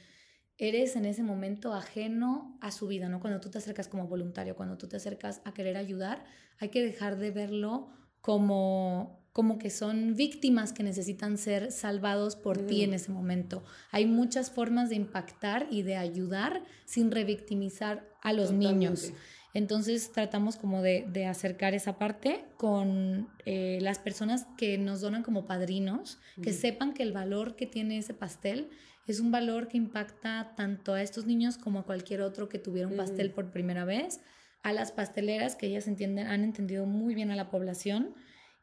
[0.69, 3.21] eres en ese momento ajeno a su vida, ¿no?
[3.21, 6.25] Cuando tú te acercas como voluntario, cuando tú te acercas a querer ayudar,
[6.59, 7.89] hay que dejar de verlo
[8.21, 13.65] como, como que son víctimas que necesitan ser salvados por ti en ese momento.
[13.91, 19.13] Hay muchas formas de impactar y de ayudar sin revictimizar a los niños.
[19.53, 25.47] Entonces tratamos como de, acercar esa parte con eh, las personas que nos donan como
[25.47, 28.71] padrinos, que sepan que el valor que tiene ese pastel
[29.07, 32.89] es un valor que impacta tanto a estos niños como a cualquier otro que tuviera
[32.89, 34.21] un pastel por primera vez,
[34.63, 38.15] a las pasteleras que ellas entienden, han entendido muy bien a la población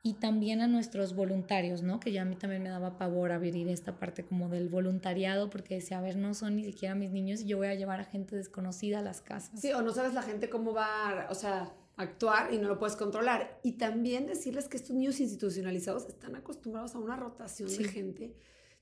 [0.03, 1.99] y también a nuestros voluntarios, ¿no?
[1.99, 5.75] Que ya a mí también me daba pavor abrir esta parte como del voluntariado porque
[5.75, 8.05] decía, a ver, no son ni siquiera mis niños y yo voy a llevar a
[8.05, 9.59] gente desconocida a las casas.
[9.59, 12.95] Sí, o no sabes la gente cómo va, o sea, actuar y no lo puedes
[12.95, 13.59] controlar.
[13.63, 18.35] Y también decirles que estos niños institucionalizados están acostumbrados a una rotación de gente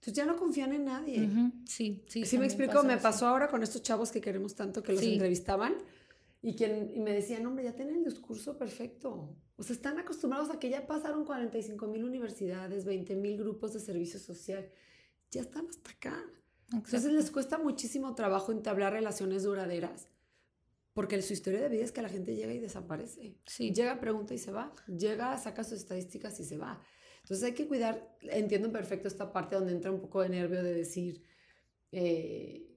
[0.05, 1.27] entonces ya no confían en nadie.
[1.65, 2.25] Sí, sí.
[2.25, 5.73] Sí, me explico, me pasó ahora con estos chavos que queremos tanto que los entrevistaban
[6.43, 9.35] y, quien, y me decían, hombre, ya tienen el discurso perfecto.
[9.55, 13.79] O sea, están acostumbrados a que ya pasaron 45 mil universidades, 20 mil grupos de
[13.79, 14.69] servicio social.
[15.31, 16.23] Ya están hasta acá.
[16.71, 20.07] Entonces les cuesta muchísimo trabajo entablar relaciones duraderas
[20.93, 23.39] Porque su historia de vida es que la gente llega y desaparece.
[23.47, 23.73] Sí.
[23.73, 24.71] Llega, pregunta y se va.
[24.85, 26.79] Llega, saca sus estadísticas y se va.
[27.25, 30.75] Entonces hay que cuidar, entiendo perfecto esta parte donde entra un poco de nervio de
[30.75, 31.23] decir,
[31.91, 32.67] eh,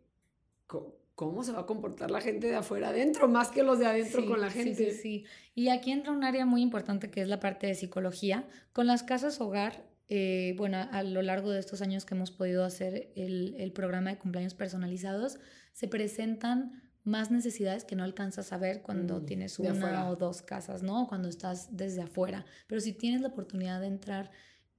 [1.15, 4.25] ¿cómo se va a comportar la gente de afuera adentro más que los de adentro
[4.25, 4.75] con la gente?
[4.75, 5.25] Sí, sí, sí.
[5.55, 8.49] Y aquí entra un área muy importante que es la parte de psicología.
[8.73, 12.65] Con las casas hogar, eh, bueno, a lo largo de estos años que hemos podido
[12.65, 15.41] hacer el, el programa de cumpleaños personalizados,
[15.75, 20.43] se presentan más necesidades que no alcanzas a ver cuando mm, tienes una o dos
[20.43, 21.07] casas, ¿no?
[21.09, 22.45] Cuando estás desde afuera.
[22.67, 24.31] Pero si tienes la oportunidad de entrar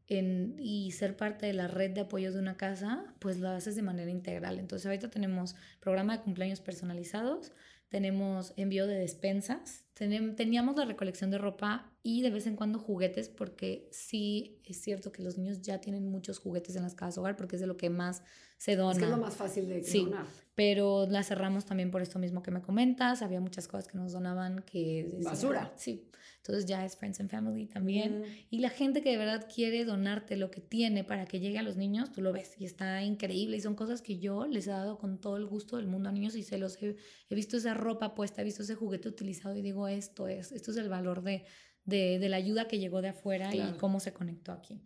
[0.07, 3.75] en, y ser parte de la red de apoyo de una casa, pues lo haces
[3.75, 4.59] de manera integral.
[4.59, 7.51] Entonces ahorita tenemos programa de cumpleaños personalizados,
[7.89, 13.27] tenemos envío de despensas, teníamos la recolección de ropa y de vez en cuando juguetes,
[13.27, 17.35] porque sí es cierto que los niños ya tienen muchos juguetes en las casas hogar,
[17.35, 18.23] porque es de lo que más
[18.57, 18.93] se dona.
[18.93, 20.25] Es que es lo más fácil de sí, donar.
[20.55, 23.21] Pero la cerramos también por esto mismo que me comentas.
[23.21, 25.19] Había muchas cosas que nos donaban que...
[25.23, 25.73] Basura.
[25.75, 26.09] Sí.
[26.37, 28.23] Entonces ya es Friends and Family también.
[28.49, 31.63] Y la gente que de verdad quiere donarte lo que tiene para que llegue a
[31.63, 33.57] los niños, tú lo ves y está increíble.
[33.57, 36.11] Y son cosas que yo les he dado con todo el gusto del mundo a
[36.11, 36.95] niños y se los he,
[37.29, 40.71] he visto esa ropa puesta, he visto ese juguete utilizado y digo, esto es, esto
[40.71, 41.45] es el valor de,
[41.85, 44.81] de, de la ayuda que llegó de afuera y cómo se conectó aquí.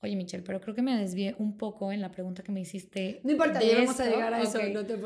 [0.00, 3.20] Oye, Michelle, pero creo que me desvié un poco en la pregunta que me hiciste.
[3.24, 4.96] No importa, ya vamos a llegar a eso, no te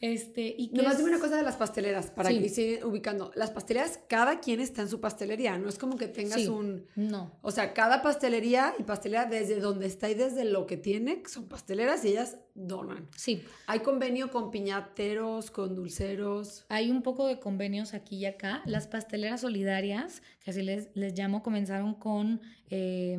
[0.00, 3.32] este, ¿y Nomás dime una cosa de las pasteleras, para que se ubicando.
[3.34, 6.86] Las pasteleras, cada quien está en su pastelería, no es como que tengas un...
[6.94, 7.36] No.
[7.42, 11.48] O sea, cada pastelería y pastelera desde donde está y desde lo que tiene, son
[11.48, 13.08] pasteleras y ellas donan.
[13.16, 13.42] Sí.
[13.66, 16.64] Hay convenio con piñateros, con dulceros.
[16.68, 18.62] Hay un poco de convenios aquí y acá.
[18.66, 22.40] Las pasteleras solidarias, que así les, les llamo, comenzaron con...
[22.70, 23.18] Eh,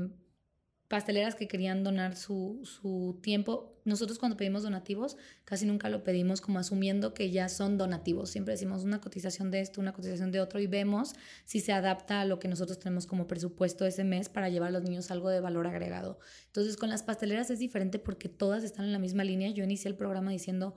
[0.90, 3.80] pasteleras que querían donar su, su, tiempo.
[3.86, 8.32] Nosotros cuando pedimos donativos casi nunca lo pedimos como asumiendo que ya son donativos.
[8.32, 11.14] Siempre decimos una cotización de esto, una cotización de otro y vemos
[11.46, 14.72] si se adapta a lo que nosotros tenemos como presupuesto ese mes para llevar a
[14.72, 16.20] los niños algo de valor agregado.
[16.48, 19.52] Entonces con las pasteleras es diferente porque todas están en la misma línea.
[19.52, 20.76] Yo inicié el programa diciendo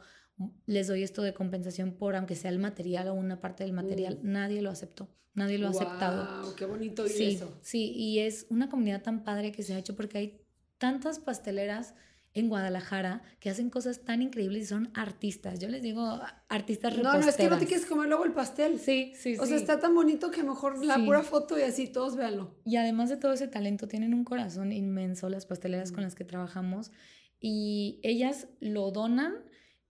[0.66, 4.18] les doy esto de compensación por aunque sea el material o una parte del material.
[4.22, 4.33] Mm.
[4.33, 5.09] Nadie lo aceptó.
[5.35, 6.55] Nadie lo ha aceptado.
[6.57, 7.57] ¡Qué bonito sí, eso!
[7.62, 10.40] Sí, y es una comunidad tan padre que se ha hecho porque hay
[10.78, 11.94] tantas pasteleras
[12.35, 15.59] en Guadalajara que hacen cosas tan increíbles y son artistas.
[15.59, 17.20] Yo les digo artistas reposteras.
[17.20, 18.78] No, no, es que no te quieres comer luego el pastel.
[18.78, 22.16] Sí, sí, o sea, está tan bonito que mejor la pura foto y así todos
[22.16, 22.55] véanlo.
[22.64, 26.24] Y además de todo ese talento, tienen un corazón inmenso las pasteleras con las que
[26.24, 26.90] trabajamos
[27.38, 29.35] y ellas lo donan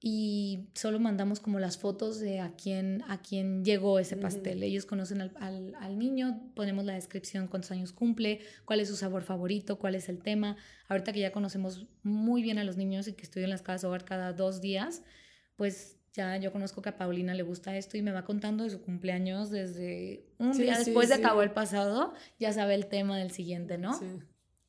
[0.05, 4.65] y solo mandamos como las fotos de a quién, a quién llegó ese pastel.
[4.65, 8.97] Ellos conocen al, al, al, niño, ponemos la descripción, cuántos años cumple, cuál es su
[8.97, 10.57] sabor favorito, cuál es el tema.
[10.88, 13.85] Ahorita que ya conocemos muy bien a los niños y que estoy en las casas
[13.85, 15.05] hogar cada dos días,
[15.55, 18.71] pues ya yo conozco que a Paulina le gusta esto y me va contando de
[18.71, 23.31] su cumpleaños desde un día después de acabó el pasado, ya sabe el tema del
[23.31, 23.99] siguiente, ¿no?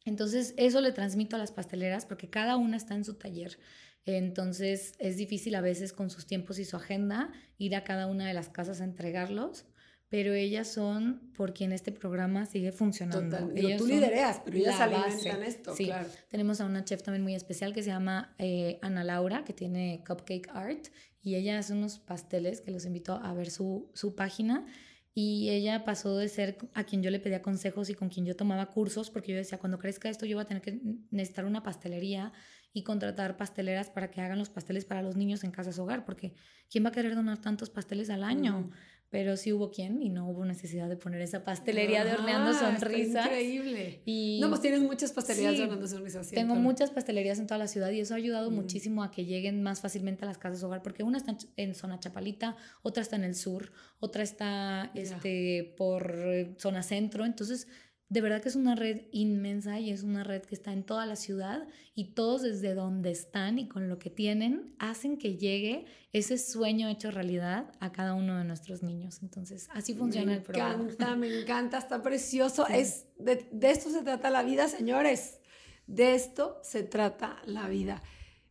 [0.05, 3.57] Entonces eso le transmito a las pasteleras porque cada una está en su taller.
[4.05, 8.27] Entonces es difícil a veces con sus tiempos y su agenda ir a cada una
[8.27, 9.65] de las casas a entregarlos,
[10.09, 13.37] pero ellas son por quien este programa sigue funcionando.
[13.37, 13.77] Total.
[13.77, 15.89] tú lidereas, pero ellas alimentan esto, sí.
[16.29, 20.03] Tenemos a una chef también muy especial que se llama eh, Ana Laura, que tiene
[20.05, 20.87] Cupcake Art,
[21.23, 24.65] y ella hace unos pasteles que los invito a ver su, su página.
[25.15, 28.35] Y ella pasó de ser a quien yo le pedía consejos y con quien yo
[28.35, 31.61] tomaba cursos, porque yo decía, cuando crezca esto yo voy a tener que necesitar una
[31.61, 32.33] pastelería
[32.73, 36.33] y contratar pasteleras para que hagan los pasteles para los niños en casas hogar, porque
[36.69, 38.71] ¿quién va a querer donar tantos pasteles al año?
[39.13, 43.27] Pero sí hubo quien y no hubo necesidad de poner esa pastelería de horneando sonrisas.
[43.27, 44.01] increíble.
[44.05, 46.31] Y no, pues tienes muchas pastelerías de horneando sonrisas.
[46.31, 49.61] Tengo muchas pastelerías en toda la ciudad y eso ha ayudado muchísimo a que lleguen
[49.61, 53.25] más fácilmente a las casas hogar, porque una está en zona Chapalita, otra está en
[53.25, 57.23] el sur, otra está este, por eh, zona centro.
[57.23, 57.67] Entonces,
[58.09, 61.05] de verdad que es una red inmensa y es una red que está en toda
[61.05, 65.85] la ciudad y todos desde donde están y con lo que tienen hacen que llegue
[66.11, 69.19] ese sueño hecho realidad a cada uno de nuestros niños.
[69.23, 70.77] Entonces, así funciona el programa.
[70.77, 72.67] Me encanta, me encanta, está precioso.
[72.67, 75.39] Es, de, de esto se trata la vida, señores.
[75.87, 78.03] De esto se trata la vida.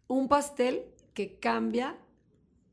[0.09, 1.99] Un pastel que cambia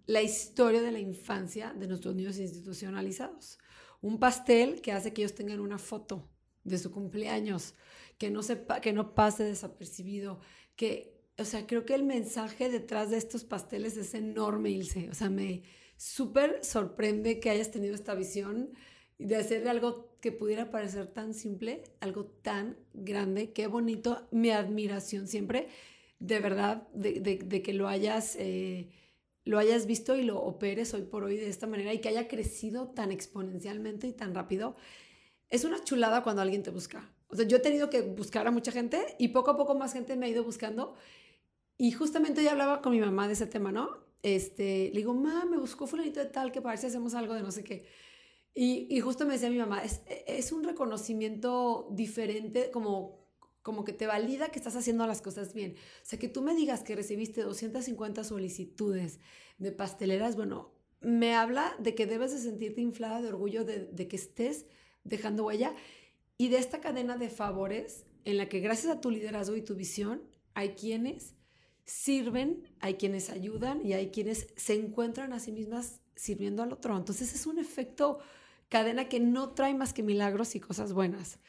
[0.07, 3.59] la historia de la infancia de nuestros niños institucionalizados.
[4.01, 6.28] Un pastel que hace que ellos tengan una foto
[6.63, 7.75] de su cumpleaños,
[8.17, 10.39] que no, sepa, que no pase desapercibido,
[10.75, 15.09] que, o sea, creo que el mensaje detrás de estos pasteles es enorme, Ilse.
[15.09, 15.63] O sea, me
[15.97, 18.71] súper sorprende que hayas tenido esta visión
[19.17, 25.27] de hacer algo que pudiera parecer tan simple, algo tan grande, qué bonito, mi admiración
[25.27, 25.67] siempre,
[26.19, 28.35] de verdad, de, que lo hayas...
[28.37, 28.89] Eh,
[29.45, 32.27] lo hayas visto y lo operes hoy por hoy de esta manera y que haya
[32.27, 34.75] crecido tan exponencialmente y tan rápido.
[35.49, 37.11] Es una chulada cuando alguien te busca.
[37.27, 39.93] O sea, yo he tenido que buscar a mucha gente y poco a poco más
[39.93, 40.95] gente me ha ido buscando.
[41.77, 43.89] Y justamente ya hablaba con mi mamá de ese tema, ¿no?
[44.21, 47.51] Este, le digo, mamá, me buscó fulanito de tal que parece hacemos algo de no
[47.51, 47.85] sé qué.
[48.53, 53.19] Y, y justo me decía mi mamá, es, es un reconocimiento diferente, como
[53.61, 55.75] como que te valida que estás haciendo las cosas bien.
[56.01, 59.19] O sea, que tú me digas que recibiste 250 solicitudes
[59.57, 60.71] de pasteleras, bueno,
[61.01, 64.65] me habla de que debes de sentirte inflada de orgullo de que estés
[65.03, 65.73] dejando huella
[66.37, 69.75] y de esta cadena de favores en la que gracias a tu liderazgo y tu
[69.75, 70.21] visión
[70.53, 71.35] hay quienes
[71.85, 76.95] sirven, hay quienes ayudan y hay quienes se encuentran a sí mismas sirviendo al otro.
[76.95, 78.19] Entonces es un efecto
[78.69, 81.39] cadena que no trae más que milagros y cosas buenas.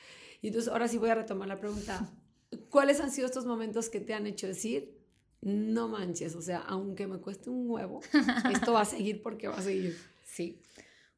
[0.41, 2.11] Y entonces ahora sí voy a retomar la pregunta.
[2.71, 4.99] ¿Cuáles han sido estos momentos que te han hecho decir,
[5.43, 8.01] no manches, o sea, aunque me cueste un huevo,
[8.53, 9.97] esto va a seguir porque va a seguir?
[10.25, 10.59] Sí.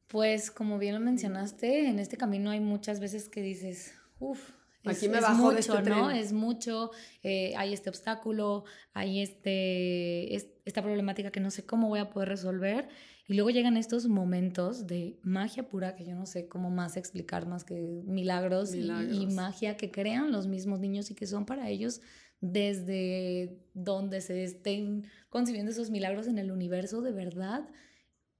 [0.07, 4.51] Pues como bien lo mencionaste, en este camino hay muchas veces que dices, uff,
[4.85, 6.11] Aquí me bajo mucho, de este ¿no?
[6.11, 6.91] Es mucho,
[7.23, 12.29] eh, hay este obstáculo, hay este, esta problemática que no sé cómo voy a poder
[12.29, 12.89] resolver.
[13.25, 17.47] Y luego llegan estos momentos de magia pura que yo no sé cómo más explicar
[17.47, 22.01] más que milagros, Y, magia que crean los mismos niños y que son para ellos
[22.41, 27.69] desde donde se estén concibiendo esos milagros en el universo, de verdad,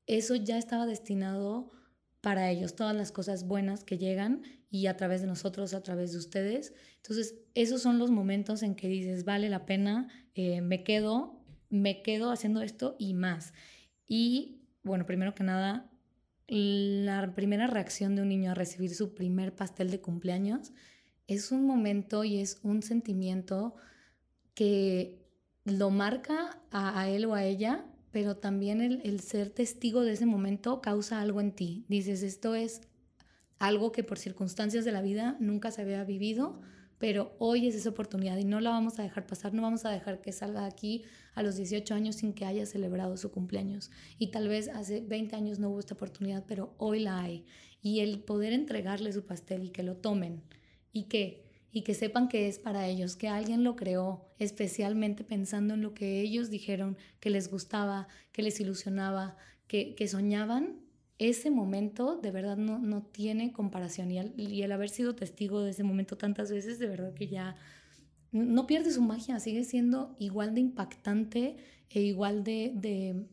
[0.07, 1.71] eso ya estaba destinado
[2.21, 6.13] para ellos, todas las cosas buenas que llegan y a través de nosotros, a través
[6.13, 6.73] de ustedes.
[6.97, 12.01] Entonces, esos son los momentos en que dices, vale la pena, eh, me quedo, me
[12.01, 13.53] quedo haciendo esto y más.
[14.07, 15.91] Y bueno, primero que nada,
[16.47, 20.71] la primera reacción de un niño a recibir su primer pastel de cumpleaños
[21.27, 23.75] es un momento y es un sentimiento
[24.53, 25.23] que
[25.65, 30.27] lo marca a, él o a ella, pero también el, el, ser testigo de ese
[30.27, 31.83] momento causa algo en ti.
[31.89, 32.81] Dices, esto es
[33.57, 36.61] algo que por circunstancias de la vida nunca se había vivido,
[36.99, 39.89] pero hoy es esa oportunidad y no la vamos a dejar pasar, no vamos a
[39.89, 41.03] dejar que salga de aquí
[41.33, 43.89] a los 18 años sin que haya celebrado su cumpleaños.
[44.19, 47.45] Y tal vez hace 20 años no hubo esta oportunidad, pero hoy la hay.
[47.81, 50.43] Y el poder entregarle su pastel y que lo tomen
[50.91, 51.43] y que
[51.73, 55.95] y que sepan que es para ellos, que alguien lo creó especialmente pensando en lo
[55.95, 59.35] que ellos dijeron que les gustaba, que les ilusionaba,
[59.67, 60.83] que, que soñaban,
[61.17, 64.11] ese momento de verdad no, no tiene comparación.
[64.11, 67.55] Y el, haber sido testigo de ese momento tantas veces, de verdad que ya
[68.31, 71.57] no pierde su magia, sigue siendo igual de impactante
[71.89, 73.27] e igual de, de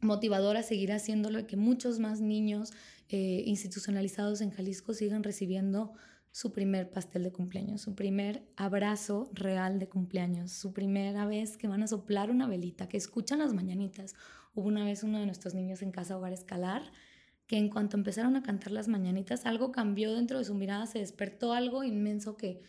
[0.00, 2.72] motivador a seguir haciéndolo y que muchos más niños
[3.08, 5.94] eh, institucionalizados en Jalisco sigan recibiendo
[6.32, 11.68] su primer pastel de cumpleaños, su primer abrazo real de cumpleaños, su primera vez que
[11.68, 14.14] van a soplar una velita, que escuchan las mañanitas.
[14.54, 16.90] Hubo una vez uno de nuestros niños en casa Hogar Escalar
[17.46, 21.00] que en cuanto empezaron a cantar las mañanitas, algo cambió dentro de su mirada, se
[21.00, 22.62] despertó algo inmenso que,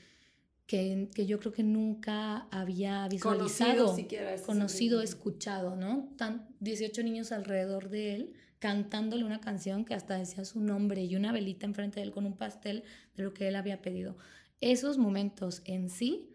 [0.66, 6.14] que, que yo creo que nunca había visualizado, conocido, conocido escuchado, ¿no?
[6.18, 8.34] Tan, 18 niños alrededor de él
[8.64, 12.26] cantándole una canción que hasta decía su nombre y una velita enfrente de él con
[12.26, 14.16] un pastel de lo que él había pedido.
[14.62, 16.30] Esos momentos en sí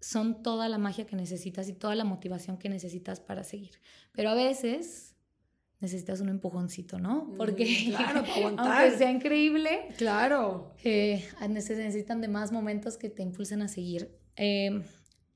[0.00, 3.72] son toda la magia que necesitas y toda la motivación que necesitas para seguir.
[4.12, 5.16] Pero a veces
[5.78, 7.30] necesitas un empujoncito, ¿no?
[7.36, 8.24] Porque claro,
[8.56, 14.18] aunque sea increíble, claro, eh, necesitan de más momentos que te impulsen a seguir.
[14.36, 14.82] Eh,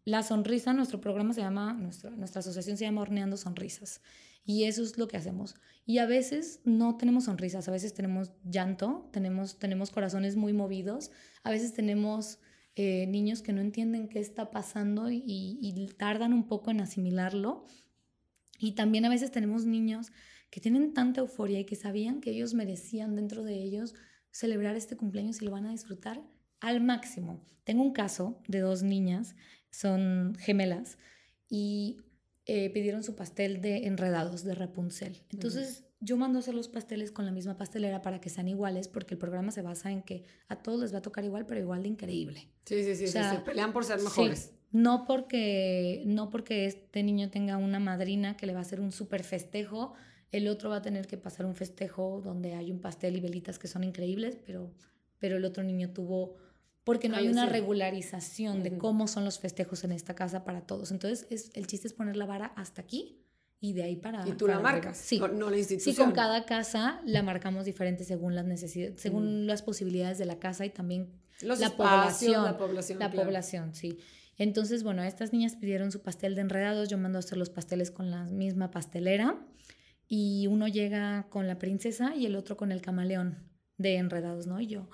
[0.07, 4.01] la sonrisa, nuestro programa se llama, nuestra asociación se llama Horneando Sonrisas.
[4.45, 5.55] Y eso es lo que hacemos.
[5.87, 11.11] Y a veces no tenemos sonrisas, a veces tenemos llanto, tenemos, tenemos corazones muy movidos,
[11.43, 12.39] a veces tenemos
[12.77, 17.67] eh, niños que no entienden qué está pasando y, y tardan un poco en asimilarlo.
[18.59, 20.13] Y también a veces tenemos niños
[20.51, 23.95] que tienen tanta euforia y que sabían que ellos merecían dentro de ellos
[24.31, 26.23] celebrar este cumpleaños y lo van a disfrutar
[26.61, 27.45] al máximo.
[27.65, 29.35] Tengo un caso de dos niñas,
[29.71, 30.99] son gemelas,
[31.49, 31.99] y
[32.47, 35.23] eh, pidieron su pastel de enredados de Rapunzel.
[35.31, 38.89] Entonces yo mando a hacer los pasteles con la misma pastelera para que sean iguales,
[38.89, 41.61] porque el programa se basa en que a todos les va a tocar igual, pero
[41.61, 42.49] igual de increíble.
[42.65, 44.55] Sí, sí, sí, se pelean por ser mejores.
[44.73, 48.93] no porque, no porque este niño tenga una madrina que le va a hacer un
[48.93, 49.93] súper festejo,
[50.33, 53.59] el otro va a tener que pasar un festejo donde hay un pastel y velitas
[53.59, 54.73] que son increíbles, pero,
[55.19, 56.37] pero el otro niño tuvo,
[56.85, 60.91] porque no hay una regularización de cómo son los festejos en esta casa para todos.
[60.91, 63.25] Entonces, es, el chiste es poner la vara hasta aquí
[63.61, 64.27] y de ahí para...
[64.27, 65.21] Y tú la marcas, sí.
[65.35, 65.95] No, la institución.
[65.95, 70.39] Sí, con cada casa la marcamos diferente según las necesidades, según las posibilidades de la
[70.39, 72.45] casa y también la población.
[72.45, 73.99] La población, la población, sí.
[74.37, 77.91] Entonces, bueno, estas niñas pidieron su pastel de enredados, yo mando a hacer los pasteles
[77.91, 79.39] con la misma pastelera
[80.09, 84.59] y uno llega con la princesa y el otro con el camaleón de enredados, ¿no?
[84.59, 84.89] Y yo,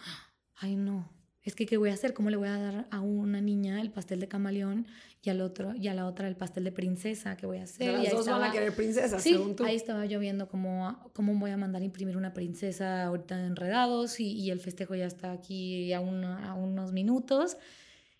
[0.57, 1.15] ay no,
[1.47, 2.12] es que ¿qué voy a hacer?
[2.12, 4.88] ¿Cómo le voy a dar a una niña el pastel de camaleón
[5.22, 7.36] y al otro y a la otra el pastel de princesa?
[7.36, 8.01] ¿Qué voy a hacer?
[8.01, 9.64] las dos van a querer princesas, sí, según tú.
[9.64, 14.18] ahí estaba yo viendo cómo, cómo voy a mandar imprimir una princesa ahorita de enredados
[14.18, 17.57] y, y el festejo ya está aquí a, a unos minutos.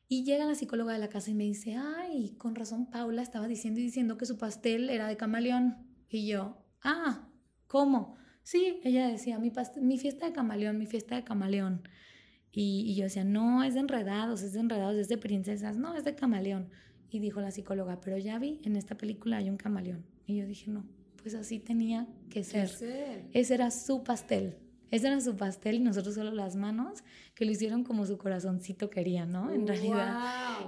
[0.09, 3.49] Y llega la psicóloga de la casa y me dice, ay, con razón Paula estaba
[3.49, 5.79] diciendo y diciendo que su pastel era de camaleón.
[6.09, 7.29] Y yo, ah,
[7.66, 8.14] ¿cómo?
[8.45, 11.83] Sí, ella decía, mi, mi fiesta de camaleón, mi fiesta de camaleón.
[12.59, 16.04] Y, yo decía, no, es de enredados, es de enredados, es de princesas, no, es
[16.04, 16.70] de camaleón.
[17.11, 20.07] Y dijo la psicóloga, pero ya vi, en esta película hay un camaleón.
[20.26, 20.86] Y yo dije, no,
[21.22, 22.70] pues así tenía que ser.
[23.34, 24.57] Ese era su pastel.
[24.90, 27.04] Ese era su pastel y nosotros solo las manos
[27.34, 29.52] que lo hicieron como su corazoncito quería, ¿no?
[29.52, 30.18] En realidad,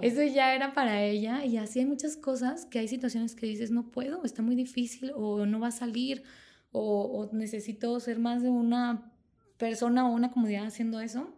[0.02, 3.70] eso ya era para ella y así hay muchas cosas que hay situaciones que dices,
[3.70, 6.22] no puedo, está muy difícil o no va a salir
[6.70, 9.10] o, o necesito ser más de una
[9.56, 11.32] persona o una comunidad haciendo eso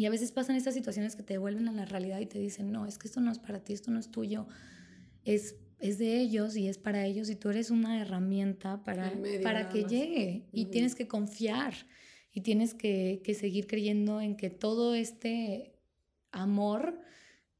[0.00, 2.72] y a veces pasan estas situaciones que te devuelven a la realidad y te dicen,
[2.72, 4.48] no, es que esto no es para ti, esto no es tuyo,
[5.26, 9.68] es, es de ellos y es para ellos y tú eres una herramienta para, para
[9.68, 11.74] que llegue y tienes que confiar
[12.32, 15.74] y tienes que, que, seguir creyendo en que todo este
[16.32, 17.02] amor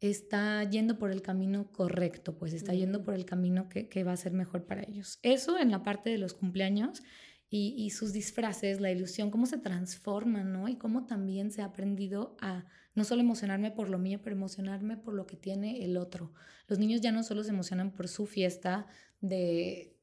[0.01, 4.13] está yendo por el camino correcto, pues está yendo por el camino que, que va
[4.13, 5.19] a ser mejor para ellos.
[5.23, 7.03] Eso en la parte de los cumpleaños
[7.53, 10.69] y, sus disfraces, la ilusión, cómo se transforman, ¿no?
[10.69, 14.97] Y cómo también se ha aprendido a no solo emocionarme por lo mío, pero emocionarme
[14.97, 16.33] por lo que tiene el otro.
[16.69, 18.87] Los niños ya no solo se emocionan por su fiesta
[19.21, 19.97] de,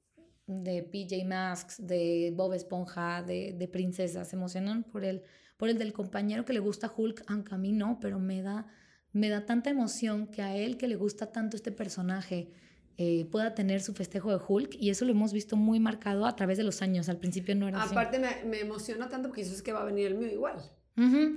[0.46, 5.24] de PJ Masks, de Bob Esponja, de, de princesas, se emocionan por el,
[5.56, 8.68] por el del compañero que le gusta Hulk, aunque a mí no, pero me da,
[9.14, 12.52] me da tanta emoción que a él que le gusta tanto este personaje,
[13.00, 16.36] eh, pueda tener su festejo de Hulk y eso lo hemos visto muy marcado a
[16.36, 17.10] través de los años.
[17.10, 19.86] Al principio no era Aparte Me, me emociona tanto porque eso es que va a
[19.86, 20.60] venir el mío igual.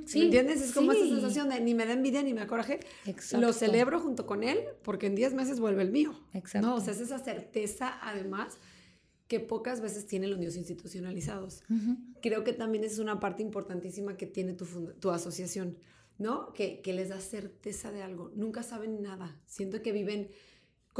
[0.06, 0.62] sí, ¿Me entiendes?
[0.62, 2.80] Es como esa sensación de ni me da envidia ni me acoraje.
[3.04, 3.46] Exacto.
[3.46, 6.18] Lo celebro junto con él porque en 10 meses vuelve el mío.
[6.32, 6.66] Exacto.
[6.66, 8.56] No, o sea, es esa certeza además
[9.28, 11.62] que pocas veces tienen los niños institucionalizados.
[12.22, 14.64] Creo que también es una parte importantísima que tiene tu,
[14.98, 15.76] tu asociación,
[16.18, 16.52] ¿no?
[16.52, 18.32] Que, que les da certeza de algo.
[18.34, 19.38] Nunca saben nada.
[19.46, 20.30] Siento que viven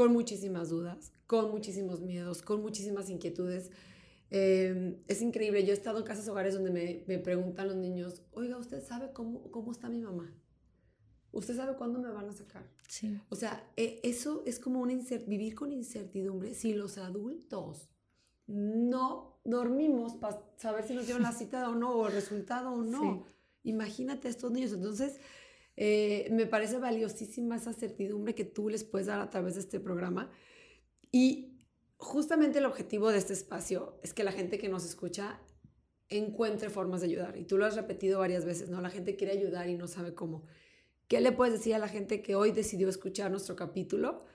[0.01, 3.69] con muchísimas dudas, con muchísimos miedos, con muchísimas inquietudes.
[4.31, 8.23] Em, es increíble, yo he estado en casas hogares donde me, me, preguntan los niños,
[8.31, 10.33] oiga, ¿usted sabe cómo, cómo está mi mamá?
[11.31, 12.67] ¿Usted sabe cuándo me van a sacar?
[12.87, 13.15] Sí.
[13.29, 16.55] O sea, e, eso es como un vivir con incertidumbre.
[16.55, 17.87] Si los adultos
[18.47, 22.81] no dormimos para saber si nos dieron la cita o no, o el resultado o
[22.81, 23.27] no,
[23.61, 24.73] imagínate a estos niños.
[24.73, 25.19] Entonces,
[25.83, 29.79] eh, me parece valiosísima esa certidumbre que tú les puedes dar a través de este
[29.79, 30.29] programa.
[31.11, 31.57] Y
[31.97, 35.41] justamente el objetivo de este espacio es que la gente que nos escucha
[36.07, 37.35] encuentre formas de ayudar.
[37.35, 38.79] Y tú lo has repetido varias veces, ¿no?
[38.79, 40.45] La gente quiere ayudar y no sabe cómo.
[41.07, 44.25] ¿Qué le puedes decir a la gente que hoy decidió escuchar nuestro capítulo?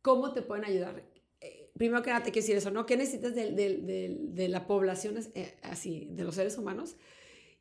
[0.00, 1.04] ¿Cómo te pueden ayudar?
[1.42, 2.86] Eh, primero que nada, te quiero decir eso, ¿no?
[2.86, 6.96] ¿Qué necesitas de, de, de la población eh, así, de los seres humanos?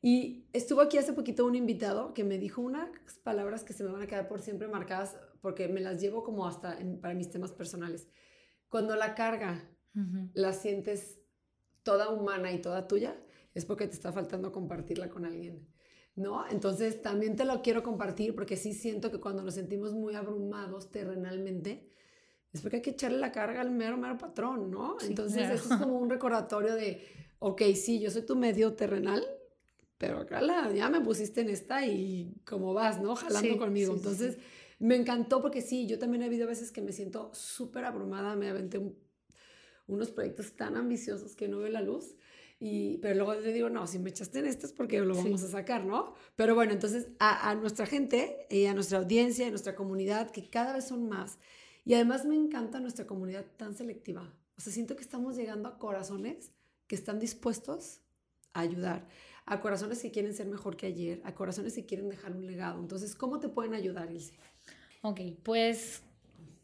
[0.02, 2.90] Y estuvo aquí hace poquito un invitado que me dijo unas
[3.24, 6.48] palabras que se me van a quedar por siempre marcadas porque me las llevo como
[6.48, 8.08] hasta para mis temas personales.
[8.70, 9.70] Cuando la carga
[10.34, 11.20] la sientes
[11.82, 13.20] toda humana y toda tuya,
[13.56, 15.68] es porque te está faltando compartirla con alguien.
[16.16, 16.48] ¿No?
[16.50, 20.92] Entonces también te lo quiero compartir porque sí siento que cuando nos sentimos muy abrumados
[20.92, 21.92] terrenalmente,
[22.52, 24.98] es porque hay que echarle la carga al mero, mero patrón, ¿no?
[25.02, 27.04] Entonces eso es como un recordatorio de,
[27.38, 29.24] ok, sí, yo soy tu medio terrenal,
[29.98, 30.42] pero acá
[30.74, 33.16] ya me pusiste en esta y como vas, ¿no?
[33.16, 33.94] Jalando conmigo.
[33.94, 34.38] Entonces,
[34.80, 38.50] me encantó porque sí, yo también he habido veces que me siento súper abrumada, me
[38.50, 38.80] aventé
[39.88, 42.16] unos proyectos tan ambiciosos que no veo la luz.
[42.60, 45.44] Y, pero luego le digo, no, si me echaste en esto es porque lo vamos
[45.44, 46.16] a sacar, ¿no?
[46.36, 50.50] Pero bueno, entonces a, a, nuestra gente y a nuestra audiencia, a nuestra comunidad, que
[50.50, 51.38] cada vez son más.
[51.86, 54.34] Y además me encanta nuestra comunidad tan selectiva.
[54.58, 56.52] O sea, siento que estamos llegando a corazones
[56.88, 58.02] que están dispuestos
[58.54, 59.08] a ayudar
[59.48, 62.80] a corazones que quieren ser mejor que ayer, a corazones que quieren dejar un legado.
[62.82, 64.34] Entonces, ¿cómo te pueden ayudar, Ilse?
[65.02, 66.04] Ok, pues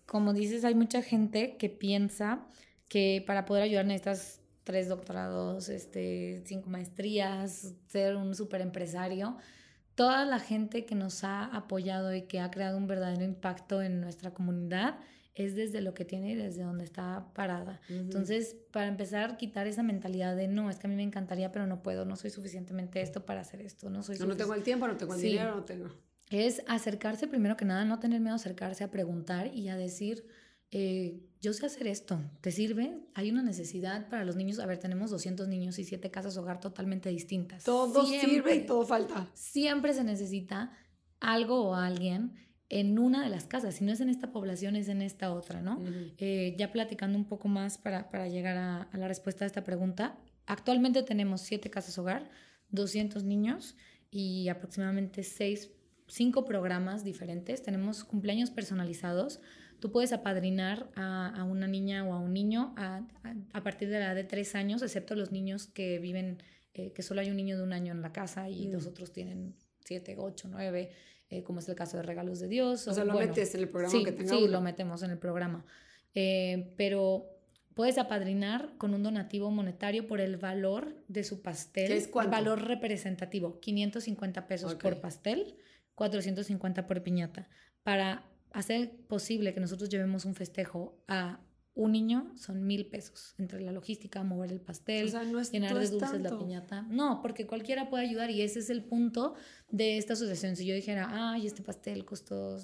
[0.06, 2.46] como dices, hay mucha gente que piensa
[2.90, 9.38] que para poder ayudar necesitas tres doctorados, este, cinco maestrías, ser un super empresario.
[9.96, 14.02] Toda la gente que nos ha apoyado y que ha creado un verdadero impacto en
[14.02, 15.00] nuestra comunidad
[15.36, 17.82] es desde lo que tiene y desde donde está parada.
[17.90, 21.66] Entonces, para empezar, quitar esa mentalidad de no, es que a mí me encantaría, pero
[21.66, 24.64] no puedo, no soy suficientemente esto para hacer esto, no soy No, no tengo el
[24.64, 25.90] tiempo, no tengo el dinero, no tengo.
[26.30, 30.26] es acercarse primero que nada, no tener miedo a acercarse, a preguntar y a decir,
[30.70, 33.00] eh, yo sé hacer esto, ¿te sirve?
[33.16, 34.60] Hay una necesidad para los niños.
[34.60, 37.64] A ver, tenemos 200 niños y 7 casas hogar totalmente distintas.
[37.64, 39.30] Todo sirve y todo falta.
[39.34, 40.72] Siempre se necesita
[41.20, 42.34] algo o alguien
[42.70, 43.76] en una de las casas.
[43.76, 45.82] Si no es en esta población, es en esta otra, ¿no?
[46.18, 49.64] Eh, ya platicando un poco más para, para llegar a, a, la respuesta a esta
[49.64, 50.18] pregunta.
[50.46, 52.30] Actualmente tenemos 7 casas hogar,
[52.70, 53.76] 200 niños
[54.12, 55.72] y aproximadamente 6,
[56.08, 57.62] 5 programas diferentes.
[57.64, 59.40] Tenemos cumpleaños personalizados
[59.84, 63.06] Tú puedes apadrinar a, una niña o a un niño a,
[63.66, 66.42] partir de la edad de tres años, excepto los niños que viven,
[66.74, 68.88] eh, que solo hay un niño de un año en la casa y los mm.
[68.88, 70.92] otros tienen siete, ocho, nueve,
[71.34, 72.88] eh, como es el caso de Regalos de Dios.
[72.88, 75.18] O, sea, lo metes en el programa sí, que tenga Sí, lo metemos en el
[75.18, 75.66] programa.
[76.16, 77.26] Eh, pero
[77.74, 81.88] puedes apadrinar con un donativo monetario por el valor de su pastel.
[81.88, 82.32] ¿Qué es cuánto?
[82.32, 85.56] Valor representativo, 550 pesos por pastel,
[85.96, 87.50] 450 por piñata.
[87.84, 91.40] Para hacer posible que nosotros llevemos un festejo a
[91.76, 95.12] un niño son mil pesos entre la logística, mover el pastel,
[95.52, 96.84] llenar de dulces la piñata.
[96.84, 99.34] No, porque cualquiera puede ayudar y ese es el punto
[99.70, 100.56] de esta asociación.
[100.56, 102.60] Si yo dijera, ay, este pastel costó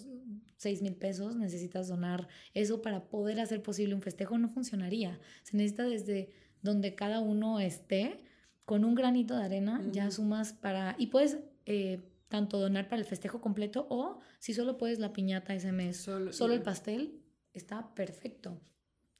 [0.57, 5.19] seis mil pesos, necesitas donar eso para poder hacer posible un festejo, no funcionaría.
[5.43, 6.29] Se necesita desde
[6.61, 8.23] donde cada uno esté,
[8.65, 10.95] con un granito de arena, ya sumas para...
[10.99, 11.39] Y puedes...
[11.65, 15.97] Eh, tanto donar para el festejo completo o si solo puedes la piñata ese mes,
[15.97, 18.61] solo, el pastel, está perfecto.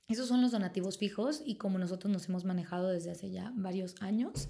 [0.09, 3.95] Esos son los donativos fijos y como nosotros nos hemos manejado desde hace ya varios
[4.01, 4.49] años,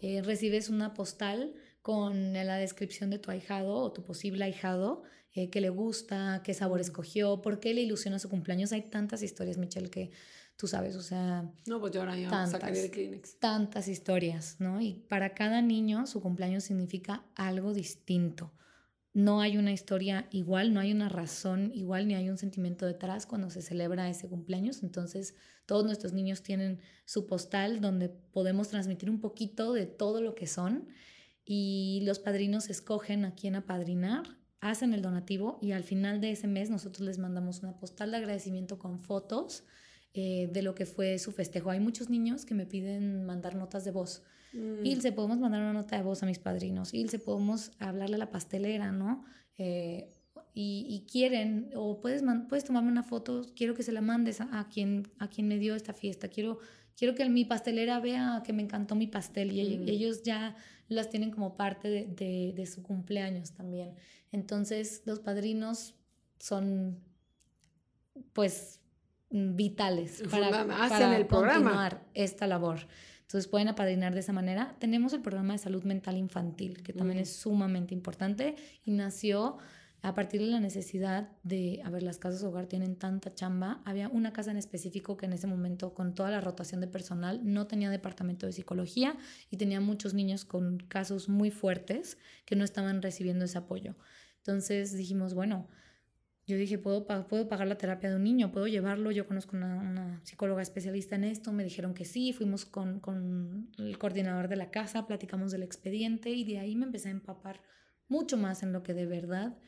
[0.00, 5.02] eh, recibes una postal con la descripción de tu ahijado o tu posible ahijado,
[5.32, 8.72] eh, qué le gusta, qué sabor escogió, por qué le ilusiona su cumpleaños.
[8.72, 10.10] Hay tantas historias, Michelle, que
[10.56, 11.50] tú sabes, o sea...
[11.66, 13.38] No, pues yo ahora ya tantas, de Kleenex.
[13.38, 14.80] Tantas historias, ¿no?
[14.80, 18.52] Y para cada niño su cumpleaños significa algo distinto.
[19.14, 23.26] No hay una historia igual, no hay una razón igual, ni hay un sentimiento detrás
[23.26, 24.82] cuando se celebra ese cumpleaños.
[24.82, 25.34] Entonces,
[25.66, 30.46] todos nuestros niños tienen su postal donde podemos transmitir un poquito de todo lo que
[30.46, 30.88] son
[31.44, 36.46] y los padrinos escogen a quién apadrinar, hacen el donativo y al final de ese
[36.46, 39.64] mes nosotros les mandamos una postal de agradecimiento con fotos
[40.14, 41.70] eh, de lo que fue su festejo.
[41.70, 44.22] Hay muchos niños que me piden mandar notas de voz.
[44.52, 45.00] Y mm.
[45.00, 46.94] se podemos mandar una nota de voz a mis padrinos.
[46.94, 49.24] Y se podemos hablarle a la pastelera, ¿no?
[49.58, 50.08] Eh,
[50.54, 55.08] y, quieren, o puedes, puedes tomarme una foto, quiero que se la mandes a, quien,
[55.20, 56.26] a quien me dio esta fiesta.
[56.26, 56.58] Quiero,
[56.96, 59.52] quiero que mi pastelera vea que me encantó mi pastel.
[59.52, 59.88] Y mm.
[59.88, 60.56] ellos ya
[60.88, 63.94] las tienen como parte de, de, de su cumpleaños también.
[64.32, 65.94] Entonces, los padrinos
[66.40, 66.98] son,
[68.32, 68.80] pues,
[69.30, 72.80] vitales para, para continuar esta labor.
[73.22, 74.74] Entonces pueden apadrinar de esa manera.
[74.78, 79.58] Tenemos el programa de salud mental infantil, que también es sumamente importante y nació
[80.00, 83.82] a partir de la necesidad de, a ver, las casas hogar tienen tanta chamba.
[83.84, 87.40] Había una casa en específico que en ese momento, con toda la rotación de personal,
[87.42, 89.16] no tenía departamento de psicología
[89.50, 92.16] y tenía muchos niños con casos muy fuertes
[92.46, 93.96] que no estaban recibiendo ese apoyo.
[94.38, 95.68] Entonces dijimos, bueno,
[96.48, 99.10] yo dije, ¿puedo, puedo pagar la terapia de un niño, puedo llevarlo.
[99.10, 103.98] Yo conozco una, psicóloga especialista en esto, me dijeron que sí, fuimos con, con, el
[103.98, 107.60] coordinador de la casa, platicamos del expediente y de ahí me empecé a empapar
[108.08, 109.58] mucho más en lo que de verdad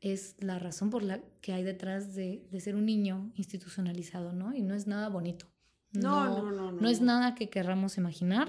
[0.00, 4.52] es la razón por la que hay detrás de, de ser un niño institucionalizado, ¿no?
[4.54, 5.46] Y no es nada bonito.
[5.92, 6.72] No, no, no.
[6.72, 8.48] No, no es nada que querramos imaginar.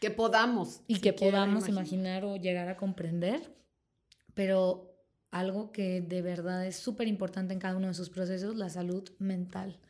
[0.00, 0.82] Que podamos.
[0.86, 3.52] Y que podamos imaginar o llegar a comprender,
[4.34, 4.95] pero
[5.30, 9.08] algo que de verdad es súper importante en cada uno de sus procesos, la salud
[9.18, 9.80] mental.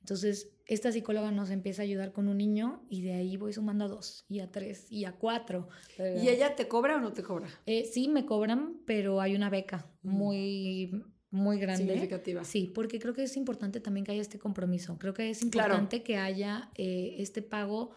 [0.00, 3.86] Entonces, esta psicóloga nos empieza a ayudar con un niño y de ahí voy sumando
[3.86, 5.68] a dos y a tres y a cuatro.
[5.98, 7.48] ¿Y ella te cobra o no te cobra?
[7.66, 10.08] Eh, sí, me cobran, pero hay una beca mm.
[10.08, 11.86] muy, muy grande.
[11.86, 12.44] Significativa.
[12.44, 14.96] Sí, porque creo que es importante también que haya este compromiso.
[14.98, 17.90] Creo que es importante que haya eh, este pago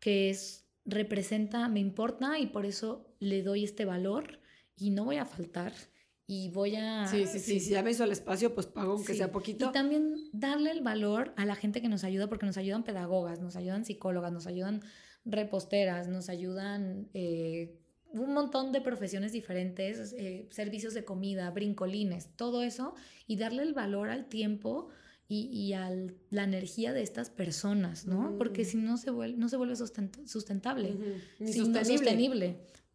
[0.00, 4.40] que es, representa, me importa y por eso le doy este valor
[4.76, 5.74] y no voy a faltar
[6.30, 7.06] y voy a...
[7.08, 9.70] Sí, sí, sí, si ya me hizo el espacio, pues pago aunque sea poquito.
[9.70, 13.40] Y también darle el valor a la gente que nos ayuda, porque nos ayudan pedagogas,
[13.40, 14.82] nos ayudan psicólogas, nos ayudan
[15.24, 17.80] reposteras, nos ayudan eh,
[18.12, 22.94] un montón de profesiones diferentes, eh, servicios de comida, brincolines, todo eso,
[23.26, 24.90] y darle el valor al tiempo
[25.28, 25.90] y, y a
[26.28, 28.36] la energía de estas personas, ¿no?
[28.36, 30.94] Porque si no se vuelve, no se vuelve sustentable,
[31.38, 32.87] Ni sostenible no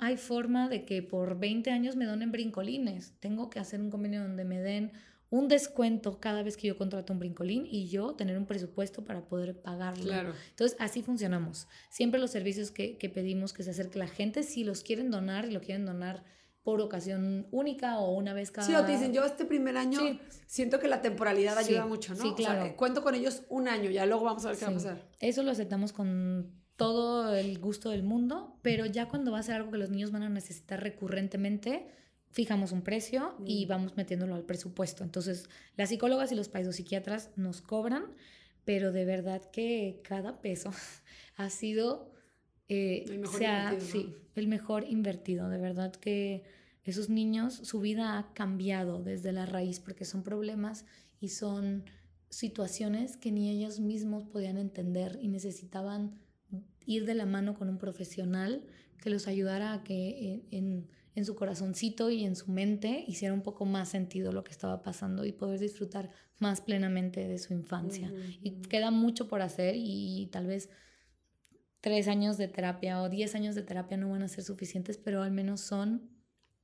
[0.00, 3.14] hay forma de que por 20 años me donen brincolines.
[3.20, 4.92] Tengo que hacer un convenio donde me den
[5.30, 9.26] un descuento cada vez que yo contrato un brincolín y yo tener un presupuesto para
[9.28, 10.04] poder pagarlo.
[10.04, 10.34] Claro.
[10.50, 11.68] Entonces, así funcionamos.
[11.88, 15.52] Siempre los servicios que, pedimos que se acerque la gente, si los quieren donar y
[15.52, 16.24] lo quieren donar
[16.64, 18.66] por ocasión única o una vez cada...
[18.66, 20.20] Sí, o te dicen, yo este primer año Sí.
[20.46, 22.22] siento que la temporalidad Sí, ayuda mucho, ¿no?
[22.22, 22.64] sí, O sea, claro.
[22.64, 24.84] que cuento con ellos un año, ya luego vamos a ver qué va a Sí.
[24.84, 25.08] pasar.
[25.20, 29.56] Eso lo aceptamos con todo el gusto del mundo, pero ya cuando va a ser
[29.56, 31.86] algo que los niños van a necesitar recurrentemente,
[32.30, 33.68] fijamos un precio y Mm.
[33.68, 35.04] vamos metiéndolo al presupuesto.
[35.04, 38.04] Entonces, las psicólogas y los psiquiatras nos cobran,
[38.64, 40.70] pero de verdad que cada peso
[41.36, 42.12] ha sido
[42.68, 45.48] eh, El mejor se ha- invertido, sí, el mejor invertido.
[45.48, 46.44] De verdad que
[46.84, 50.84] esos niños, su vida ha cambiado desde la raíz porque son problemas
[51.20, 51.84] y son
[52.28, 56.18] situaciones que ni ellos mismos podían entender y necesitaban
[56.90, 58.64] ir de la mano con un profesional
[59.02, 63.42] que los ayudara a que en, en- su corazoncito y en su mente hiciera un
[63.42, 68.10] poco más sentido lo que estaba pasando y poder disfrutar más plenamente de su infancia.
[68.42, 70.70] Y queda mucho por hacer y tal vez
[71.82, 75.22] tres años de terapia o diez años de terapia no van a ser suficientes, pero
[75.22, 76.08] al menos son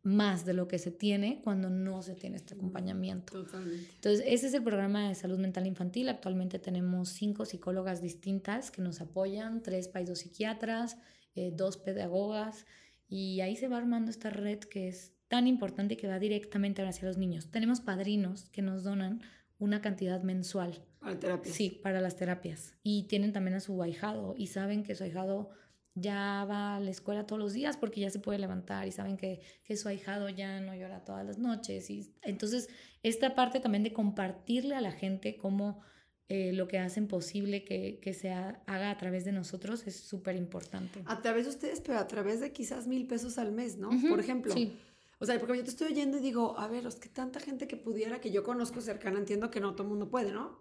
[0.07, 3.43] más de lo que se tiene cuando no se tiene este acompañamiento.
[3.43, 3.91] Totalmente.
[3.97, 6.09] Entonces, ese es el programa de salud mental infantil.
[6.09, 10.97] Actualmente tenemos cinco psicólogas distintas que nos apoyan, tres psiquiatras,
[11.35, 12.67] eh, dos pedagogas,
[13.09, 16.83] y ahí se va armando esta red que es tan importante y que va directamente
[16.83, 17.51] hacia los niños.
[17.51, 19.23] Tenemos padrinos que nos donan
[19.59, 21.53] una cantidad mensual, Para terapia.
[21.53, 25.51] sí, para las terapias, y tienen también a su ahijado y saben que su ahijado
[25.99, 29.17] ya va a la escuela todos los días porque ya se puede levantar y saben
[29.17, 31.89] que, que su ahijado ya no llora todas las noches.
[31.91, 32.69] Y entonces,
[33.03, 35.81] esta parte también de compartirle a la gente cómo
[36.29, 39.97] eh, lo que hacen posible que, que se ha- haga a través de nosotros es
[39.99, 41.03] súper importante.
[41.07, 43.91] A través de ustedes, pero a través de quizás mil pesos al mes, ¿no?
[44.09, 44.53] Por ejemplo.
[44.53, 44.77] Sí,
[45.19, 47.67] O sea, porque yo te estoy oyendo y digo, a ver, es que tanta gente
[47.67, 50.61] que pudiera, que yo conozco cercana, entiendo que no todo el mundo puede, ¿no?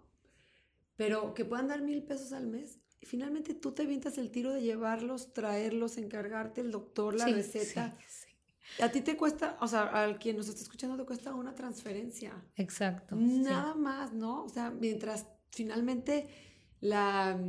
[0.96, 2.78] Pero que puedan dar mil pesos al mes.
[3.06, 7.32] Y finalmente tú te avientas el tiro de llevarlos, traerlos, encargarte el doctor, la sí,
[7.34, 7.96] receta.
[7.98, 8.82] sí, sí.
[8.82, 12.34] A ti te cuesta, o sea, al quien nos está escuchando te cuesta una transferencia.
[12.56, 13.14] Exacto.
[13.14, 14.44] Nada más, ¿no?
[14.44, 16.28] O sea, mientras finalmente
[16.80, 17.40] la,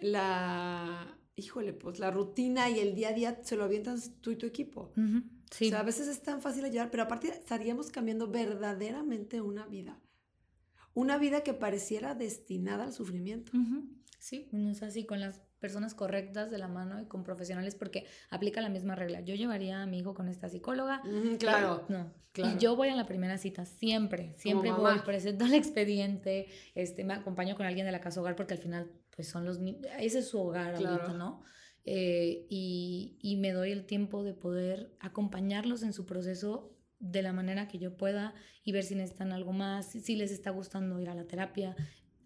[0.00, 4.36] la, híjole, pues la rutina y el día a día se lo avientan tú y
[4.36, 4.92] tu equipo.
[4.96, 5.68] Ujú, sí.
[5.68, 9.98] O sea, a veces es tan fácil ayudar, pero aparte estaríamos cambiando verdaderamente una vida.
[10.92, 13.52] Una vida que pareciera destinada al sufrimiento.
[14.18, 18.06] Sí, no es así, con las personas correctas de la mano y con profesionales, porque
[18.30, 19.20] aplica la misma regla.
[19.20, 21.02] Yo llevaría a mi hijo con esta psicóloga.
[21.38, 22.12] Claro, no.
[22.32, 22.54] claro.
[22.54, 27.14] Y yo voy a la primera cita, siempre, siempre voy, presento el expediente, este, me
[27.14, 30.20] acompaño con alguien de la casa hogar, porque al final, pues son los niños, ese
[30.20, 31.14] es su hogar ahorita.
[31.14, 31.42] ¿no?
[31.84, 37.32] Eh, y, y me doy el tiempo de poder acompañarlos en su proceso de la
[37.32, 41.08] manera que yo pueda y ver si necesitan algo más, si les está gustando ir
[41.08, 41.76] a la terapia.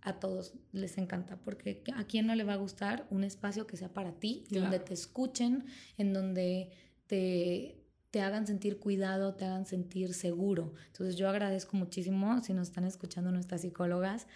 [0.02, 3.76] A todos les encanta, porque a quién no le va a gustar un espacio que
[3.76, 4.84] sea para ti, donde Claro.
[4.84, 5.64] te escuchen,
[5.98, 6.70] en donde
[7.06, 7.76] te,
[8.10, 10.72] te hagan sentir cuidado, te hagan sentir seguro.
[10.86, 14.26] Entonces yo agradezco muchísimo si nos están escuchando nuestras psicólogas.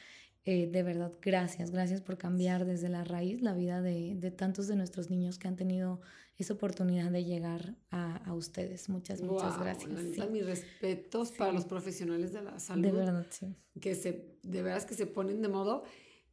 [0.47, 4.67] eh, de verdad, gracias, gracias por cambiar desde la raíz la vida de, de tantos
[4.69, 6.03] de nuestros niños que han tenido
[6.37, 8.89] esa oportunidad de llegar a, a ustedes.
[8.89, 9.91] Muchas, muchas Guau, gracias.
[9.93, 10.31] la sí.
[10.33, 12.83] mis respetos para los profesionales de la salud.
[12.83, 13.55] de verdad, sí.
[13.81, 15.85] que se, de veras que se ponen de modo.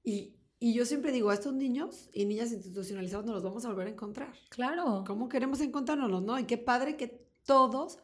[0.04, 3.70] Y, y yo siempre digo, a estos niños y niñas institucionalizados nos los vamos a
[3.70, 4.34] volver a encontrar.
[4.50, 5.04] Claro.
[5.06, 6.40] ¿Cómo queremos encontrarnos, no?
[6.40, 8.00] Y qué padre que todos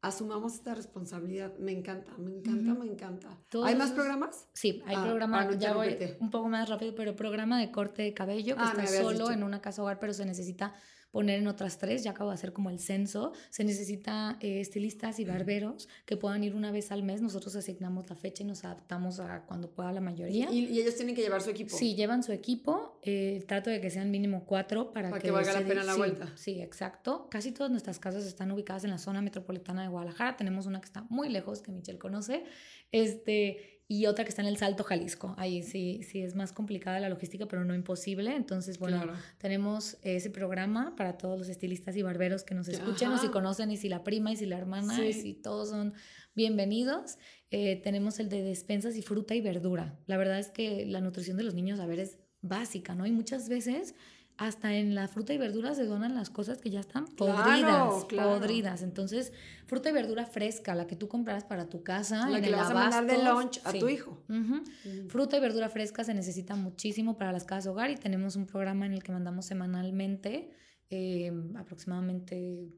[0.00, 1.56] asumamos esta responsabilidad.
[1.58, 2.84] Me encanta, me encanta, Ujú.
[2.84, 3.36] me encanta.
[3.64, 4.48] ¿Hay más programas?
[4.52, 7.70] Sí, hay Ah, programa, para no ya voy un poco más rápido, pero programa de
[7.72, 9.30] corte de cabello que Ah, está solo dicho.
[9.32, 10.74] en una casa hogar, pero se necesita
[11.10, 15.18] poner en otras tres, ya acabo de hacer como el censo, se necesita eh, estilistas
[15.18, 18.64] y barberos que puedan ir una vez al mes, nosotros asignamos la fecha y nos
[18.64, 20.50] adaptamos a cuando pueda la mayoría.
[20.50, 21.76] Y, y ellos tienen que llevar su equipo.
[21.76, 25.52] Sí, llevan su equipo, eh, trato de que sean mínimo cuatro para, Para que valga
[25.52, 26.32] la pena la sí, vuelta.
[26.36, 27.28] Sí, exacto.
[27.30, 30.36] Casi todas nuestras casas están ubicadas en la zona metropolitana de Guadalajara.
[30.36, 32.44] Tenemos una que está muy lejos, que Michelle conoce,
[32.92, 35.34] este, y otra que está en el Salto, Jalisco.
[35.38, 38.36] Ahí sí, sí es más complicada la logística, pero no imposible.
[38.36, 39.18] Entonces, bueno, Claro.
[39.38, 43.70] tenemos ese programa para todos los estilistas y barberos que nos escuchen, o si conocen,
[43.70, 45.02] y si la prima, y si la hermana, Sí.
[45.06, 45.94] y si todos son
[46.34, 47.16] bienvenidos.
[47.50, 49.98] Eh, tenemos el de despensas y fruta y verdura.
[50.06, 53.06] La verdad es que la nutrición de los niños, a ver, es básica, ¿no?
[53.06, 53.94] Y muchas veces
[54.38, 58.38] hasta en la fruta y verdura se donan las cosas que ya están podridas, claro.
[58.38, 58.82] podridas.
[58.82, 59.32] Entonces,
[59.66, 62.52] fruta y verdura fresca, la que tú compras para tu casa, La en que el
[62.52, 63.80] le vas a mandar de lunch a sí.
[63.80, 64.22] tu hijo.
[64.28, 65.08] Mm.
[65.08, 68.86] Fruta y verdura fresca se necesita muchísimo para las casas hogar y tenemos un programa
[68.86, 70.50] en el que mandamos semanalmente
[70.88, 72.70] eh, aproximadamente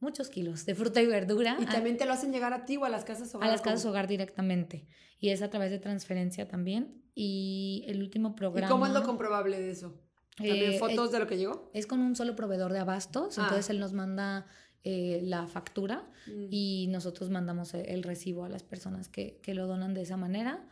[0.00, 2.84] muchos kilos de fruta y verdura Y también te lo hacen llegar a ti o
[2.84, 3.48] a las casas hogar.
[3.48, 3.72] a las ¿cómo?
[3.72, 4.86] casas hogar directamente
[5.18, 9.02] y es a través de transferencia también y el último programa ¿Y cómo es lo
[9.04, 9.98] comprobable de eso?
[10.36, 11.70] ¿También eh, fotos de lo que llegó?
[11.74, 13.42] es con un solo proveedor de abastos, Ah.
[13.42, 14.46] entonces él nos manda
[14.86, 16.46] eh, la factura Mm.
[16.50, 20.18] y nosotros mandamos e- el recibo a las personas que, que lo donan de esa
[20.18, 20.68] manera.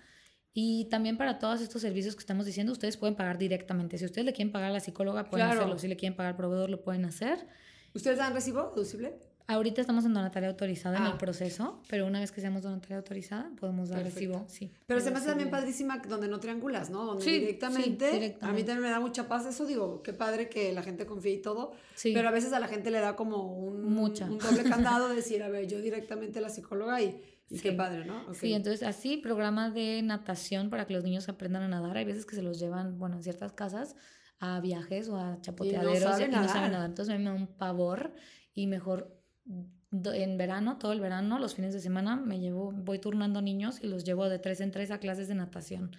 [0.52, 3.96] Y también para todos estos servicios que estamos diciendo, ustedes pueden pagar directamente.
[3.96, 5.60] Si ustedes le quieren pagar a la psicóloga, pueden Claro.
[5.62, 5.78] hacerlo.
[5.78, 7.46] Si le quieren pagar al proveedor, lo pueden hacer.
[7.94, 9.18] ¿Ustedes dan recibo deducible?
[9.49, 11.11] Ahorita estamos en donataria autorizada en Ah.
[11.12, 14.38] el proceso, pero una vez que seamos donataria autorizada, podemos dar Perfecto.
[14.38, 14.45] recibo.
[14.49, 17.05] Sí, Pero se me hace también padrísima donde no triangulas, ¿no?
[17.05, 18.64] Donde Sí, directamente, sí, A mí directamente.
[18.64, 21.72] también me da mucha paz eso, digo, qué padre que la gente confíe y todo.
[21.95, 22.12] Sí.
[22.14, 24.26] Pero a veces a la gente le da como un, Mucha.
[24.26, 27.20] un doble candado de decir, a ver, yo directamente la psicóloga y,
[27.51, 28.22] y qué padre, ¿no?
[28.28, 28.34] Ok.
[28.34, 31.97] Sí, entonces así, programa de natación para que los niños aprendan a nadar.
[31.97, 33.97] Hay veces que se los llevan, bueno, en ciertas casas
[34.38, 36.53] a viajes o a chapoteaderos saben y no nadar.
[36.55, 36.88] saben nadar.
[36.88, 38.12] Entonces a mí me da un pavor
[38.55, 43.43] y mejor en verano, todo el verano, los fines de semana, me llevo, voy turnando
[43.43, 45.95] niños y los llevo de tres en tres a clases de natación.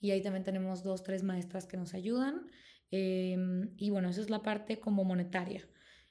[0.00, 2.48] Y ahí también tenemos dos, tres maestras que nos ayudan.
[2.90, 3.36] Eh,
[3.76, 5.66] y bueno, eso es la parte como monetaria.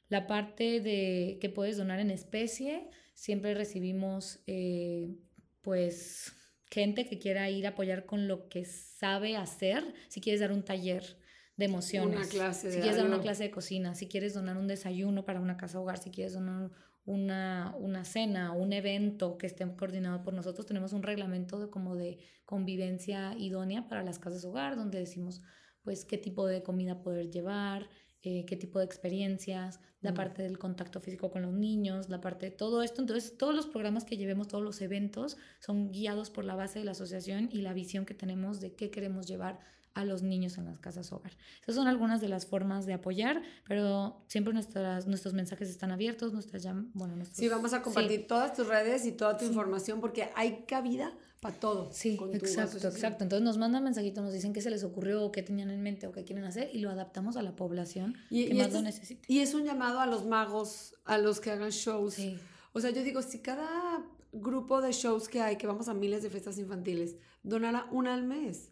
[0.07, 5.15] La parte de que puedes donar en especie, siempre recibimos eh,
[5.61, 6.35] pues
[6.69, 9.93] gente que quiera ir a apoyar con lo que sabe hacer.
[10.09, 11.17] Si quieres dar un taller
[11.57, 14.67] de emociones, Una clase si quieres dar una clase de cocina, si quieres donar un
[14.67, 16.71] desayuno para una casa hogar, si quieres donar
[17.05, 21.95] una, una cena, un evento que esté coordinado por nosotros, tenemos un reglamento de como
[21.95, 25.41] de convivencia idónea para las casas hogar, donde decimos
[25.83, 27.87] pues qué tipo de comida poder llevar,
[28.23, 30.15] eh, qué tipo de experiencias, la Mm.
[30.15, 33.01] parte del contacto físico con los niños, la parte de todo esto.
[33.01, 36.85] Entonces, todos los programas que llevemos, todos los eventos, son guiados por la base de
[36.85, 39.59] la asociación y la visión que tenemos de qué queremos llevar
[39.95, 41.31] a los niños en las casas hogar.
[41.63, 46.33] Esas son algunas de las formas de apoyar, pero siempre nuestras, nuestros mensajes están abiertos,
[46.33, 48.25] nuestras bueno, nuestros, Sí, vamos a compartir Sí.
[48.27, 49.49] todas tus redes y toda tu Sí.
[49.51, 51.89] información porque hay cabida para todo.
[51.93, 53.23] Sí, exacto, exacto.
[53.23, 56.07] Entonces nos mandan mensajitos, nos dicen qué se les ocurrió o qué tenían en mente
[56.07, 58.79] o qué quieren hacer y lo adaptamos a la población Y, que y más lo
[58.79, 59.21] es- necesite.
[59.31, 62.15] y es un llamado a los magos, a los que hagan shows.
[62.15, 62.37] Sí,
[62.73, 66.21] O sea, yo digo, si cada grupo de shows que hay, que vamos a miles
[66.23, 68.71] de fiestas infantiles, donara una al mes.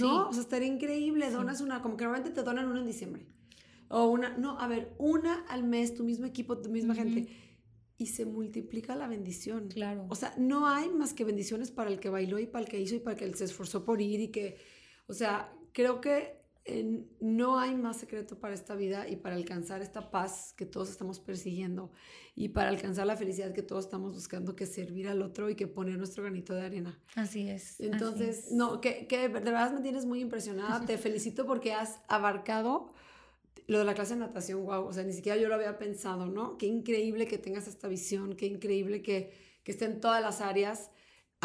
[0.00, 0.24] ¿No?
[0.24, 0.28] Sí.
[0.28, 1.26] O sea, estaría increíble.
[1.26, 1.32] Sí.
[1.32, 3.26] Donas una, como que normalmente te donan una en diciembre.
[3.88, 7.28] O una, no, a ver, una al mes, tu mismo equipo, tu misma gente.
[7.96, 9.68] Y se multiplica la bendición.
[9.68, 10.06] claro.
[10.08, 12.80] O sea, no hay más que bendiciones para el que bailó y para el que
[12.80, 14.56] hizo y para el que se esforzó por ir y que,
[15.06, 19.82] o sea, creo que eh, no hay más secreto para esta vida y para alcanzar
[19.82, 21.92] esta paz que todos estamos persiguiendo
[22.34, 25.66] y para alcanzar la felicidad que todos estamos buscando, que servir al otro y que
[25.66, 26.98] poner nuestro granito de arena.
[27.16, 27.74] así es.
[27.74, 28.52] así Entonces, es.
[28.52, 30.80] no, que, que de verdad me tienes muy impresionada.
[30.86, 32.94] Te felicito porque has abarcado
[33.66, 36.26] lo de la clase de natación, wow, o sea, ni siquiera yo lo había pensado,
[36.26, 36.56] ¿no?
[36.56, 39.32] Qué increíble que tengas esta visión, qué increíble que,
[39.64, 40.90] que esté en todas las áreas.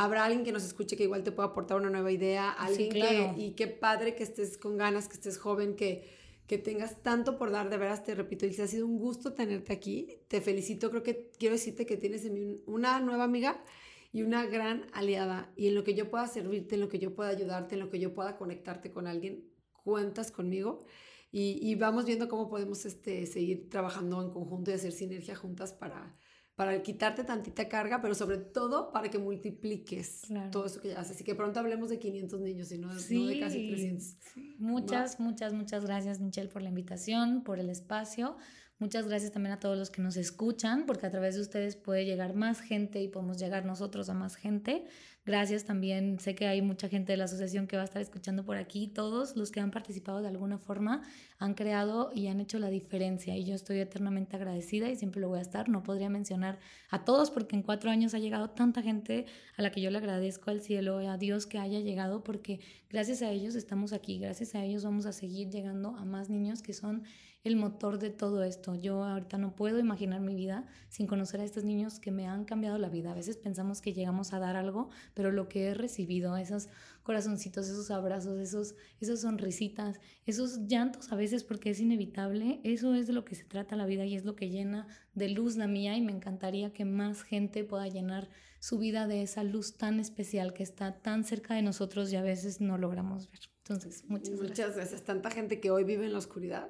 [0.03, 3.35] Habrá alguien que nos escuche que igual te pueda aportar una nueva idea, alguien claro.
[3.35, 6.07] que, y qué padre que estés con ganas, que estés joven, que,
[6.47, 9.73] que tengas tanto por dar, de veras te repito, y ha sido un gusto tenerte
[9.73, 10.19] aquí.
[10.27, 13.63] Te felicito, creo que quiero decirte que tienes en mí un- una nueva amiga
[14.11, 15.51] y una gran aliada.
[15.55, 17.89] Y en lo que yo pueda servirte, en lo que yo pueda ayudarte, en lo
[17.89, 19.49] que yo pueda conectarte con alguien,
[19.83, 20.85] cuentas conmigo.
[21.31, 25.73] Y, y vamos viendo cómo podemos este, seguir trabajando en conjunto y hacer sinergia juntas
[25.73, 26.15] para,
[26.59, 30.51] para quitarte tantita carga, pero sobre todo para que multipliques Claro.
[30.51, 31.15] todo eso que ya haces.
[31.15, 34.03] Así que pronto hablemos de 500 niños y no, no de casi 300.
[34.33, 34.55] sí.
[34.59, 38.35] Muchas, muchas, muchas gracias, Michelle, por la invitación, por el espacio.
[38.77, 42.03] Muchas gracias también a todos los que nos escuchan, porque a través de ustedes puede
[42.03, 44.83] llegar más gente y podemos llegar nosotros a más gente.
[45.29, 48.43] Gracias también, sé que hay mucha gente de la asociación que va a estar escuchando
[48.43, 48.87] por aquí.
[48.87, 51.03] Todos los que han participado de alguna forma
[51.37, 55.29] han creado y han hecho la diferencia y yo estoy eternamente agradecida y siempre lo
[55.29, 55.69] voy a estar.
[55.69, 56.57] No podría mencionar
[56.89, 59.99] a todos porque en cuatro años ha llegado tanta gente a la que yo le
[59.99, 62.59] agradezco al cielo, a Dios que haya llegado porque
[62.89, 66.63] gracias a ellos estamos aquí, gracias a ellos vamos a seguir llegando a más niños
[66.63, 67.03] que son
[67.43, 68.75] el motor de todo esto.
[68.75, 72.43] Yo ahorita no puedo imaginar mi vida sin conocer a estos niños que me han
[72.43, 73.11] cambiado la vida.
[73.11, 74.89] A veces pensamos que llegamos a dar algo,
[75.19, 76.69] pero lo que he recibido, esos
[77.03, 83.05] corazoncitos, esos abrazos, esos, esas sonrisitas, esos llantos a veces porque es inevitable, eso es
[83.07, 85.67] de lo que se trata la vida y es lo que llena de luz la
[85.67, 88.29] mía y me encantaría que más gente pueda llenar
[88.61, 92.21] su vida de esa luz tan especial que está tan cerca de nosotros y a
[92.21, 93.39] veces no logramos ver.
[93.67, 94.75] Entonces, muchas, Muchas gracias.
[94.77, 95.03] gracias.
[95.03, 96.69] Tanta gente que hoy vive en la oscuridad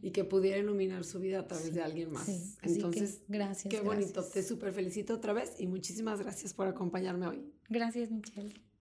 [0.00, 2.24] y que pudiera iluminar su vida a través Sí, de alguien más.
[2.24, 2.56] sí.
[2.62, 3.70] Que Entonces, gracias.
[3.74, 4.12] qué bonito.
[4.14, 4.32] gracias.
[4.32, 7.44] Te súper felicito otra vez y muchísimas gracias por acompañarme hoy.
[7.72, 8.52] Gracias, Michelle.